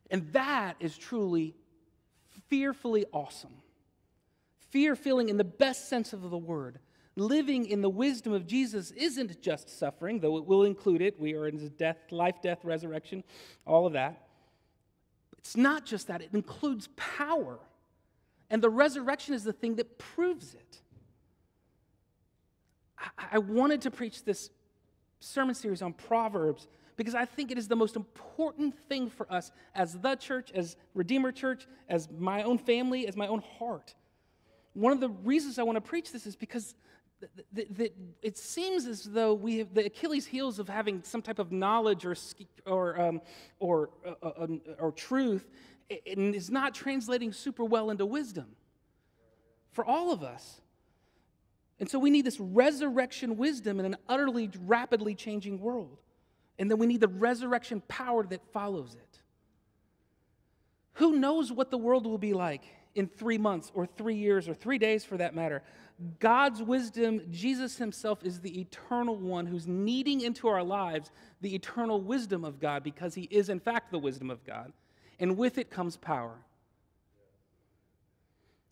And 0.09 0.33
that 0.33 0.77
is 0.79 0.97
truly 0.97 1.53
fearfully 2.47 3.05
awesome. 3.13 3.53
Fear 4.71 4.95
feeling 4.95 5.29
in 5.29 5.37
the 5.37 5.43
best 5.43 5.89
sense 5.89 6.11
of 6.11 6.27
the 6.27 6.37
word. 6.39 6.79
Living 7.15 7.67
in 7.67 7.81
the 7.81 7.89
wisdom 7.91 8.33
of 8.33 8.47
Jesus 8.47 8.89
isn't 8.89 9.43
just 9.43 9.69
suffering, 9.69 10.19
though 10.19 10.37
it 10.37 10.45
will 10.47 10.63
include 10.63 11.03
it. 11.03 11.19
We 11.19 11.35
are 11.35 11.45
in 11.45 11.71
death, 11.77 11.97
life, 12.09 12.41
death, 12.41 12.65
resurrection, 12.65 13.23
all 13.63 13.85
of 13.85 13.93
that. 13.93 14.27
It's 15.37 15.55
not 15.55 15.85
just 15.85 16.07
that, 16.07 16.23
it 16.23 16.31
includes 16.33 16.89
power. 16.95 17.59
And 18.49 18.61
the 18.61 18.69
resurrection 18.69 19.33
is 19.33 19.43
the 19.43 19.53
thing 19.53 19.75
that 19.75 19.97
proves 19.97 20.53
it. 20.53 20.81
I, 22.97 23.09
I 23.33 23.37
wanted 23.39 23.81
to 23.81 23.91
preach 23.91 24.23
this 24.23 24.49
sermon 25.19 25.55
series 25.55 25.81
on 25.81 25.93
Proverbs 25.93 26.67
because 26.95 27.15
I 27.15 27.25
think 27.25 27.51
it 27.51 27.57
is 27.57 27.67
the 27.67 27.75
most 27.75 27.95
important 27.95 28.75
thing 28.89 29.09
for 29.09 29.31
us 29.31 29.51
as 29.73 29.97
the 29.99 30.15
church, 30.15 30.51
as 30.53 30.75
Redeemer 30.93 31.31
Church, 31.31 31.67
as 31.87 32.09
my 32.11 32.43
own 32.43 32.57
family, 32.57 33.07
as 33.07 33.15
my 33.15 33.27
own 33.27 33.41
heart 33.57 33.95
one 34.73 34.93
of 34.93 34.99
the 34.99 35.09
reasons 35.09 35.59
I 35.59 35.63
want 35.63 35.75
to 35.75 35.81
preach 35.81 36.11
this 36.11 36.25
is 36.25 36.35
because 36.35 36.75
it 37.53 38.37
seems 38.37 38.85
as 38.85 39.03
though 39.03 39.33
we 39.33 39.57
have 39.57 39.73
the 39.73 39.85
Achilles' 39.85 40.25
heels 40.25 40.57
of 40.57 40.69
having 40.69 41.03
some 41.03 41.21
type 41.21 41.39
of 41.39 41.51
knowledge 41.51 42.05
or, 42.05 42.15
or, 42.65 43.01
um, 43.01 43.21
or, 43.59 43.89
uh, 44.05 44.13
uh, 44.23 44.31
um, 44.43 44.61
or 44.79 44.93
truth 44.93 45.49
and 46.05 46.35
is 46.35 46.49
not 46.49 46.73
translating 46.73 47.33
super 47.33 47.63
well 47.63 47.89
into 47.89 48.05
wisdom 48.05 48.47
for 49.71 49.83
all 49.85 50.11
of 50.11 50.23
us. 50.23 50.61
And 51.79 51.89
so 51.89 51.97
we 51.97 52.09
need 52.09 52.25
this 52.25 52.39
resurrection 52.39 53.37
wisdom 53.37 53.79
in 53.79 53.85
an 53.85 53.95
utterly 54.07 54.49
rapidly 54.65 55.15
changing 55.15 55.59
world. 55.59 55.97
And 56.57 56.69
then 56.69 56.77
we 56.77 56.87
need 56.87 56.99
the 56.99 57.07
resurrection 57.07 57.81
power 57.87 58.25
that 58.27 58.41
follows 58.51 58.95
it. 58.95 59.21
Who 60.93 61.15
knows 61.17 61.51
what 61.51 61.71
the 61.71 61.77
world 61.77 62.05
will 62.05 62.17
be 62.17 62.33
like 62.33 62.63
in 62.95 63.07
three 63.07 63.37
months 63.37 63.71
or 63.73 63.85
three 63.85 64.15
years 64.15 64.49
or 64.49 64.53
three 64.53 64.77
days 64.77 65.05
for 65.05 65.15
that 65.17 65.33
matter. 65.33 65.63
God's 66.19 66.61
wisdom, 66.61 67.21
Jesus 67.31 67.77
Himself 67.77 68.23
is 68.23 68.41
the 68.41 68.59
eternal 68.59 69.15
one 69.15 69.45
who's 69.45 69.67
kneading 69.67 70.21
into 70.21 70.49
our 70.49 70.63
lives 70.63 71.11
the 71.39 71.55
eternal 71.55 72.01
wisdom 72.01 72.43
of 72.43 72.59
God 72.59 72.83
because 72.83 73.15
He 73.15 73.23
is, 73.31 73.47
in 73.47 73.61
fact, 73.61 73.91
the 73.91 73.99
wisdom 73.99 74.29
of 74.29 74.43
God. 74.43 74.73
And 75.19 75.37
with 75.37 75.57
it 75.57 75.69
comes 75.69 75.97
power. 75.97 76.35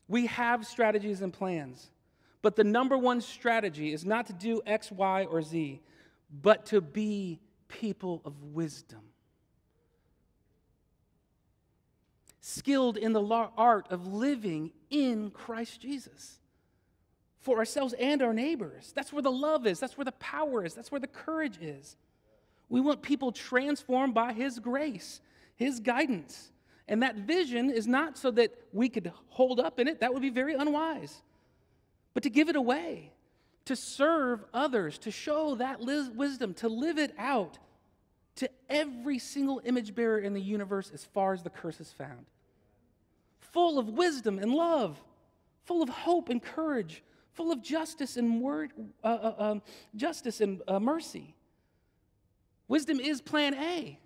We 0.08 0.28
have 0.28 0.66
strategies 0.66 1.22
and 1.22 1.34
plans, 1.34 1.90
but 2.42 2.56
the 2.56 2.64
number 2.64 2.98
one 2.98 3.20
strategy 3.20 3.92
is 3.92 4.06
not 4.06 4.28
to 4.28 4.34
do 4.34 4.62
X, 4.66 4.92
Y, 4.92 5.26
or 5.26 5.42
Z, 5.42 5.82
but 6.42 6.68
to 6.68 6.80
be 6.80 7.40
people 7.68 8.22
of 8.24 8.42
wisdom. 8.54 9.02
skilled 12.48 12.96
in 12.96 13.12
the 13.12 13.22
art 13.58 13.88
of 13.90 14.08
living 14.08 14.72
in 14.90 15.30
Christ 15.32 15.82
Jesus 15.82 16.40
for 17.42 17.58
ourselves 17.58 17.94
and 18.00 18.22
our 18.22 18.34
neighbors. 18.34 18.94
That's 18.96 19.12
where 19.12 19.22
the 19.22 19.32
love 19.32 19.68
is, 19.68 19.80
that's 19.80 19.98
where 19.98 20.06
the 20.06 20.14
power 20.14 20.64
is, 20.64 20.74
that's 20.74 20.90
where 20.90 21.02
the 21.02 21.08
courage 21.08 21.58
is. 21.62 21.98
We 22.70 22.80
want 22.80 23.02
people 23.02 23.34
transformed 23.34 24.14
by 24.14 24.32
His 24.32 24.60
grace, 24.60 25.20
His 25.58 25.82
guidance. 25.82 26.52
And 26.88 27.04
that 27.04 27.18
vision 27.18 27.70
is 27.70 27.86
not 27.86 28.18
so 28.18 28.32
that 28.32 28.54
we 28.72 28.88
could 28.88 29.12
hold 29.28 29.60
up 29.60 29.80
in 29.80 29.90
it, 29.90 30.00
that 30.00 30.14
would 30.14 30.22
be 30.22 30.30
very 30.30 30.56
unwise, 30.56 31.22
but 32.14 32.24
to 32.24 32.30
give 32.30 32.48
it 32.48 32.56
away, 32.56 33.12
to 33.66 33.76
serve 33.76 34.46
others, 34.54 34.98
to 35.00 35.12
show 35.12 35.56
that 35.56 35.82
wisdom, 35.82 36.54
to 36.56 36.70
live 36.70 36.98
it 36.98 37.14
out 37.18 37.58
to 38.36 38.50
every 38.70 39.20
single 39.20 39.62
image 39.66 39.94
bearer 39.94 40.20
in 40.20 40.34
the 40.34 40.42
universe 40.42 40.90
as 40.94 41.04
far 41.04 41.34
as 41.34 41.44
the 41.44 41.50
curse 41.50 41.82
is 41.82 41.92
found 41.92 42.26
full 43.58 43.80
of 43.80 43.90
wisdom 43.90 44.38
and 44.38 44.54
love, 44.54 45.02
full 45.66 45.82
of 45.82 45.90
hope 45.90 46.30
and 46.30 46.44
courage, 46.44 47.02
full 47.34 47.52
of 47.52 47.64
justice 47.64 48.16
and 48.16 48.42
word, 48.42 48.72
uh, 49.04 49.08
uh, 49.08 49.34
um, 49.40 49.62
justice 49.96 50.42
and 50.42 50.62
uh, 50.68 50.80
mercy. 50.80 51.34
Wisdom 52.68 53.00
is 53.00 53.20
plan 53.22 53.56
A. 53.56 54.00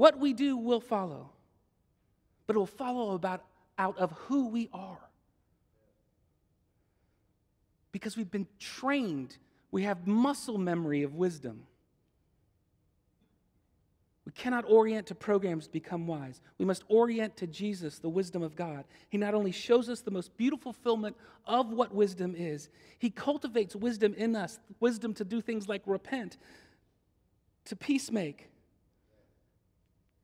What 0.00 0.18
we 0.18 0.32
do 0.32 0.56
will 0.56 0.80
follow, 0.80 1.28
but 2.46 2.56
it 2.56 2.58
will 2.58 2.64
follow 2.64 3.14
about 3.14 3.44
out 3.76 3.98
of 3.98 4.12
who 4.12 4.48
we 4.48 4.70
are. 4.72 5.10
Because 7.92 8.16
we've 8.16 8.30
been 8.30 8.48
trained, 8.58 9.36
we 9.70 9.82
have 9.82 10.06
muscle 10.06 10.56
memory 10.56 11.02
of 11.02 11.16
wisdom. 11.16 11.64
We 14.24 14.32
cannot 14.32 14.64
orient 14.66 15.08
to 15.08 15.14
programs 15.14 15.66
to 15.66 15.72
become 15.74 16.06
wise. 16.06 16.40
We 16.56 16.64
must 16.64 16.82
orient 16.88 17.36
to 17.36 17.46
Jesus, 17.46 17.98
the 17.98 18.08
wisdom 18.08 18.42
of 18.42 18.56
God. 18.56 18.86
He 19.10 19.18
not 19.18 19.34
only 19.34 19.52
shows 19.52 19.90
us 19.90 20.00
the 20.00 20.10
most 20.10 20.34
beautiful 20.38 20.72
fulfillment 20.72 21.14
of 21.44 21.74
what 21.74 21.94
wisdom 21.94 22.34
is, 22.34 22.70
He 22.98 23.10
cultivates 23.10 23.76
wisdom 23.76 24.14
in 24.14 24.34
us 24.34 24.60
wisdom 24.80 25.12
to 25.12 25.24
do 25.24 25.42
things 25.42 25.68
like 25.68 25.82
repent, 25.84 26.38
to 27.66 27.76
peacemake, 27.76 28.46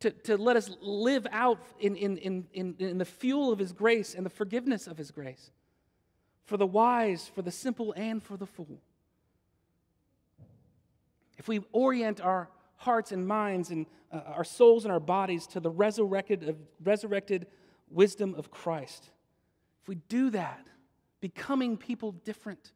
to, 0.01 0.11
to 0.11 0.37
let 0.37 0.57
us 0.57 0.71
live 0.81 1.27
out 1.33 1.59
in, 1.81 1.97
in, 1.97 2.19
in, 2.19 2.47
in, 2.53 2.77
in 2.79 2.99
the 2.99 3.05
fuel 3.05 3.53
of 3.53 3.59
His 3.59 3.73
grace 3.73 4.15
and 4.15 4.27
the 4.27 4.31
forgiveness 4.31 4.87
of 4.87 4.99
His 4.99 5.11
grace, 5.11 5.51
for 6.45 6.57
the 6.57 6.67
wise, 6.67 7.31
for 7.35 7.43
the 7.43 7.51
simple, 7.51 7.93
and 7.97 8.23
for 8.23 8.37
the 8.37 8.47
fool. 8.47 8.81
If 11.39 11.49
we 11.49 11.61
orient 11.73 12.21
our 12.21 12.49
hearts 12.77 13.13
and 13.13 13.27
minds 13.27 13.71
and 13.71 13.87
uh, 14.13 14.21
our 14.27 14.45
souls 14.45 14.85
and 14.85 14.93
our 14.93 15.01
bodies 15.01 15.47
to 15.49 15.61
the 15.61 15.71
resurrected, 15.71 16.49
uh, 16.49 16.53
resurrected 16.83 17.47
wisdom 17.91 18.35
of 18.35 18.51
Christ. 18.51 19.11
If 19.83 19.89
we 19.89 19.97
do 20.09 20.31
that, 20.31 20.67
becoming 21.21 21.77
people 21.77 22.13
different, 22.13 22.73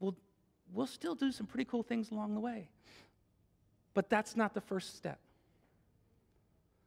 we'll, 0.00 0.16
we'll 0.72 0.86
still 0.86 1.14
do 1.14 1.30
some 1.32 1.46
pretty 1.46 1.64
cool 1.64 1.82
things 1.82 2.10
along 2.10 2.34
the 2.34 2.40
way. 2.40 2.70
But 3.98 4.08
that's 4.08 4.36
not 4.36 4.54
the 4.54 4.60
first 4.60 4.96
step. 4.96 5.18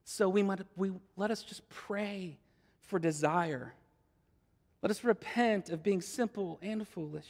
So 0.06 0.30
we, 0.30 0.44
might, 0.44 0.62
we 0.78 0.94
let 1.18 1.30
us 1.30 1.44
just 1.44 1.68
pray 1.68 2.38
for 2.84 3.00
desire. 3.00 3.74
Let 4.82 4.92
us 4.92 5.04
repent 5.04 5.68
of 5.72 5.84
being 5.84 6.00
simple 6.00 6.58
and 6.62 6.88
foolish. 6.88 7.28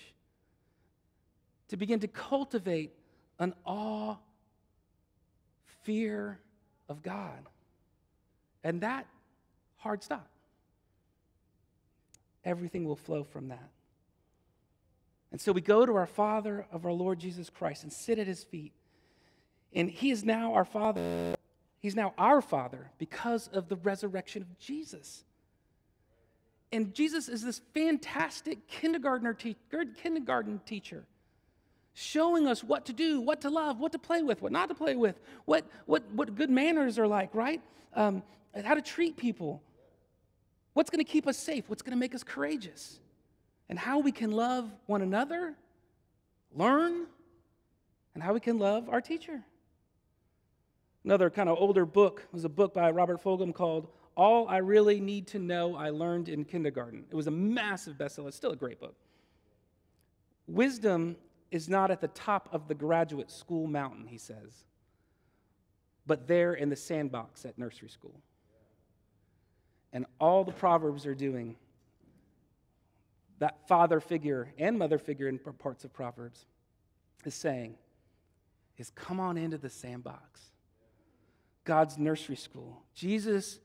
To 1.70 1.78
begin 1.78 2.00
to 2.02 2.08
cultivate 2.08 2.94
an 3.39 3.56
awe, 3.65 4.17
fear 5.82 6.38
of 6.88 7.02
God. 7.02 7.39
And 8.63 8.82
that 8.82 9.08
hard 9.78 10.04
stop. 10.04 10.28
Everything 12.46 12.86
will 12.86 12.98
flow 12.98 13.24
from 13.24 13.48
that. 13.48 13.72
And 15.32 15.41
so 15.41 15.52
we 15.52 15.62
go 15.62 15.88
to 15.88 15.96
our 15.96 16.06
Father 16.06 16.67
of 16.72 16.86
our 16.86 16.94
Lord 16.94 17.17
Jesus 17.17 17.50
Christ 17.50 17.82
and 17.82 17.91
sit 17.91 18.20
at 18.20 18.28
his 18.28 18.44
feet. 18.44 18.74
And 19.73 19.89
he 19.89 20.12
is 20.12 20.23
now 20.23 20.53
our 20.53 20.65
Father. 20.65 21.36
He's 21.79 21.95
now 21.95 22.13
our 22.17 22.41
Father 22.41 22.91
because 22.97 23.47
of 23.47 23.69
the 23.69 23.75
resurrection 23.77 24.41
of 24.41 24.60
Jesus. 24.60 25.23
And 26.71 26.93
Jesus 26.93 27.27
is 27.27 27.43
this 27.43 27.62
fantastic 27.73 28.67
kindergartner 28.67 29.34
te- 29.34 29.57
kindergarten 30.01 30.62
teacher 30.65 31.05
showing 31.93 32.47
us 32.47 32.63
what 32.63 32.86
to 32.86 32.93
do, 32.93 33.19
what 33.19 33.41
to 33.41 33.49
love, 33.49 33.79
what 33.79 33.91
to 33.91 33.99
play 33.99 34.21
with, 34.21 34.41
what 34.41 34.51
not 34.51 34.69
to 34.69 34.75
play 34.75 34.95
with, 34.95 35.19
what, 35.45 35.65
what, 35.86 36.03
what 36.13 36.36
good 36.36 36.49
manners 36.49 36.97
are 36.97 37.07
like, 37.07 37.36
right? 37.36 37.62
Um, 37.93 38.23
how 38.63 38.73
to 38.73 38.81
treat 38.81 39.17
people, 39.17 39.62
what's 40.73 40.89
going 40.89 41.03
to 41.03 41.10
keep 41.10 41.27
us 41.27 41.38
safe, 41.38 41.65
what's 41.67 41.81
going 41.81 41.91
to 41.91 41.99
make 41.99 42.15
us 42.15 42.23
courageous, 42.23 42.99
and 43.67 43.77
how 43.77 43.99
we 43.99 44.12
can 44.12 44.31
love 44.31 44.71
one 44.86 45.01
another, 45.01 45.55
learn, 46.55 47.07
and 48.13 48.23
how 48.23 48.34
we 48.34 48.39
can 48.39 48.57
love 48.57 48.89
our 48.89 49.01
teacher. 49.01 49.43
Another 51.03 51.29
kind 51.29 51.49
of 51.49 51.57
older 51.59 51.85
book 51.85 52.27
was 52.31 52.45
a 52.45 52.49
book 52.49 52.73
by 52.73 52.91
Robert 52.91 53.23
Fulghum 53.23 53.53
called 53.53 53.87
All 54.15 54.47
I 54.47 54.57
Really 54.57 54.99
Need 54.99 55.27
to 55.27 55.39
Know 55.39 55.75
I 55.75 55.89
Learned 55.89 56.29
in 56.29 56.45
Kindergarten. 56.45 57.05
It 57.09 57.15
was 57.15 57.27
a 57.27 57.31
massive 57.31 57.97
bestseller, 57.97 58.27
it's 58.27 58.37
still 58.37 58.51
a 58.51 58.55
great 58.55 58.79
book. 58.79 58.95
Wisdom 60.47 61.15
is 61.49 61.67
not 61.67 61.91
at 61.91 62.01
the 62.01 62.07
top 62.09 62.49
of 62.51 62.67
the 62.67 62.75
graduate 62.75 63.31
school 63.31 63.67
mountain, 63.67 64.05
he 64.05 64.17
says, 64.17 64.65
but 66.05 66.27
there 66.27 66.53
in 66.53 66.69
the 66.69 66.75
sandbox 66.75 67.45
at 67.45 67.57
nursery 67.57 67.89
school. 67.89 68.21
And 69.93 70.05
all 70.19 70.43
the 70.43 70.51
Proverbs 70.51 71.05
are 71.05 71.15
doing, 71.15 71.55
that 73.39 73.67
father 73.67 73.99
figure 73.99 74.53
and 74.57 74.77
mother 74.77 74.99
figure 74.99 75.27
in 75.27 75.39
parts 75.39 75.83
of 75.83 75.91
Proverbs, 75.91 76.45
is 77.25 77.33
saying, 77.33 77.75
is 78.77 78.91
come 78.91 79.19
on 79.19 79.37
into 79.37 79.57
the 79.57 79.69
sandbox. 79.69 80.50
God's 81.63 81.97
nursery 81.97 82.36
school. 82.36 82.84
Jesus, 82.95 83.60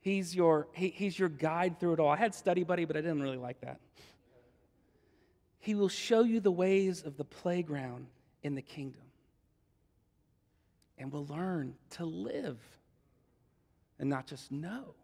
he's 0.00 0.34
your, 0.34 0.68
he, 0.72 0.88
he's 0.88 1.18
your 1.18 1.28
guide 1.28 1.80
through 1.80 1.94
it 1.94 2.00
all. 2.00 2.08
I 2.08 2.16
had 2.16 2.34
study 2.34 2.64
buddy, 2.64 2.84
but 2.84 2.96
I 2.96 3.00
didn't 3.00 3.22
really 3.22 3.36
like 3.36 3.60
that. 3.62 3.80
He 5.58 5.74
will 5.74 5.88
show 5.88 6.22
you 6.22 6.40
the 6.40 6.50
ways 6.50 7.02
of 7.02 7.16
the 7.16 7.24
playground 7.24 8.06
in 8.42 8.54
the 8.54 8.62
kingdom. 8.62 9.02
And 10.98 11.12
we'll 11.12 11.26
learn 11.26 11.74
to 11.90 12.04
live 12.04 12.58
and 13.98 14.10
not 14.10 14.26
just 14.26 14.50
know. 14.50 14.94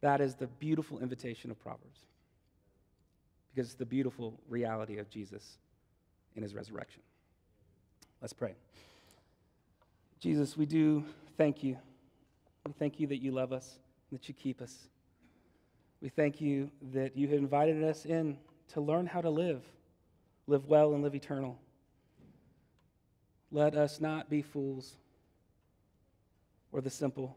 That 0.00 0.20
is 0.20 0.36
the 0.36 0.46
beautiful 0.46 1.00
invitation 1.00 1.50
of 1.50 1.58
Proverbs 1.58 2.00
because 3.52 3.70
it's 3.70 3.78
the 3.78 3.86
beautiful 3.86 4.38
reality 4.48 4.98
of 4.98 5.10
Jesus 5.10 5.58
in 6.36 6.42
his 6.42 6.54
resurrection. 6.54 7.02
Let's 8.20 8.32
pray. 8.32 8.54
Jesus, 10.20 10.56
we 10.56 10.66
do 10.66 11.04
thank 11.36 11.62
you. 11.62 11.76
We 12.66 12.72
thank 12.72 12.98
you 12.98 13.06
that 13.08 13.18
you 13.18 13.30
love 13.30 13.52
us, 13.52 13.78
and 14.10 14.18
that 14.18 14.28
you 14.28 14.34
keep 14.34 14.60
us. 14.60 14.74
We 16.00 16.08
thank 16.08 16.40
you 16.40 16.70
that 16.92 17.16
you 17.16 17.28
have 17.28 17.38
invited 17.38 17.82
us 17.82 18.04
in 18.04 18.36
to 18.72 18.80
learn 18.80 19.06
how 19.06 19.20
to 19.20 19.30
live, 19.30 19.62
live 20.46 20.66
well 20.66 20.92
and 20.92 21.02
live 21.02 21.14
eternal. 21.14 21.58
Let 23.50 23.74
us 23.74 24.00
not 24.00 24.28
be 24.28 24.42
fools 24.42 24.96
or 26.72 26.80
the 26.80 26.90
simple 26.90 27.36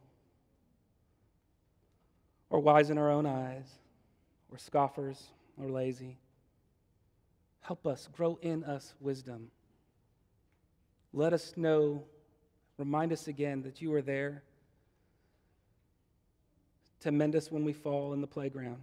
or 2.49 2.59
wise 2.59 2.89
in 2.89 2.97
our 2.97 3.09
own 3.09 3.25
eyes 3.25 3.65
or 4.51 4.57
scoffers 4.57 5.29
or 5.59 5.69
lazy. 5.69 6.17
Help 7.61 7.87
us, 7.87 8.09
grow 8.11 8.37
in 8.41 8.63
us 8.63 8.93
wisdom. 8.99 9.49
Let 11.13 11.31
us 11.33 11.53
know, 11.55 12.03
remind 12.77 13.11
us 13.11 13.27
again 13.27 13.63
that 13.63 13.81
you 13.81 13.93
are 13.93 14.01
there 14.01 14.43
to 17.01 17.11
mend 17.11 17.35
us 17.35 17.51
when 17.51 17.63
we 17.63 17.73
fall 17.73 18.13
in 18.13 18.21
the 18.21 18.27
playground 18.27 18.81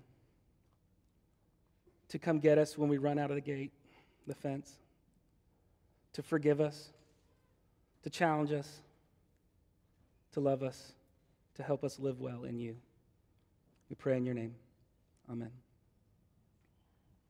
to 2.08 2.18
come 2.18 2.38
get 2.38 2.58
us 2.58 2.76
when 2.76 2.88
we 2.88 2.98
run 2.98 3.18
out 3.18 3.30
of 3.30 3.36
the 3.36 3.42
gate, 3.42 3.72
the 4.26 4.34
fence, 4.34 4.72
to 6.14 6.22
forgive 6.22 6.60
us, 6.60 6.90
to 8.02 8.10
challenge 8.10 8.52
us, 8.52 8.80
to 10.32 10.40
love 10.40 10.62
us, 10.62 10.92
to 11.54 11.62
help 11.62 11.84
us 11.84 11.98
live 11.98 12.20
well 12.20 12.44
in 12.44 12.58
you. 12.58 12.76
We 13.90 13.96
pray 13.96 14.16
in 14.16 14.24
your 14.24 14.34
name. 14.34 14.54
Amen. 15.30 15.50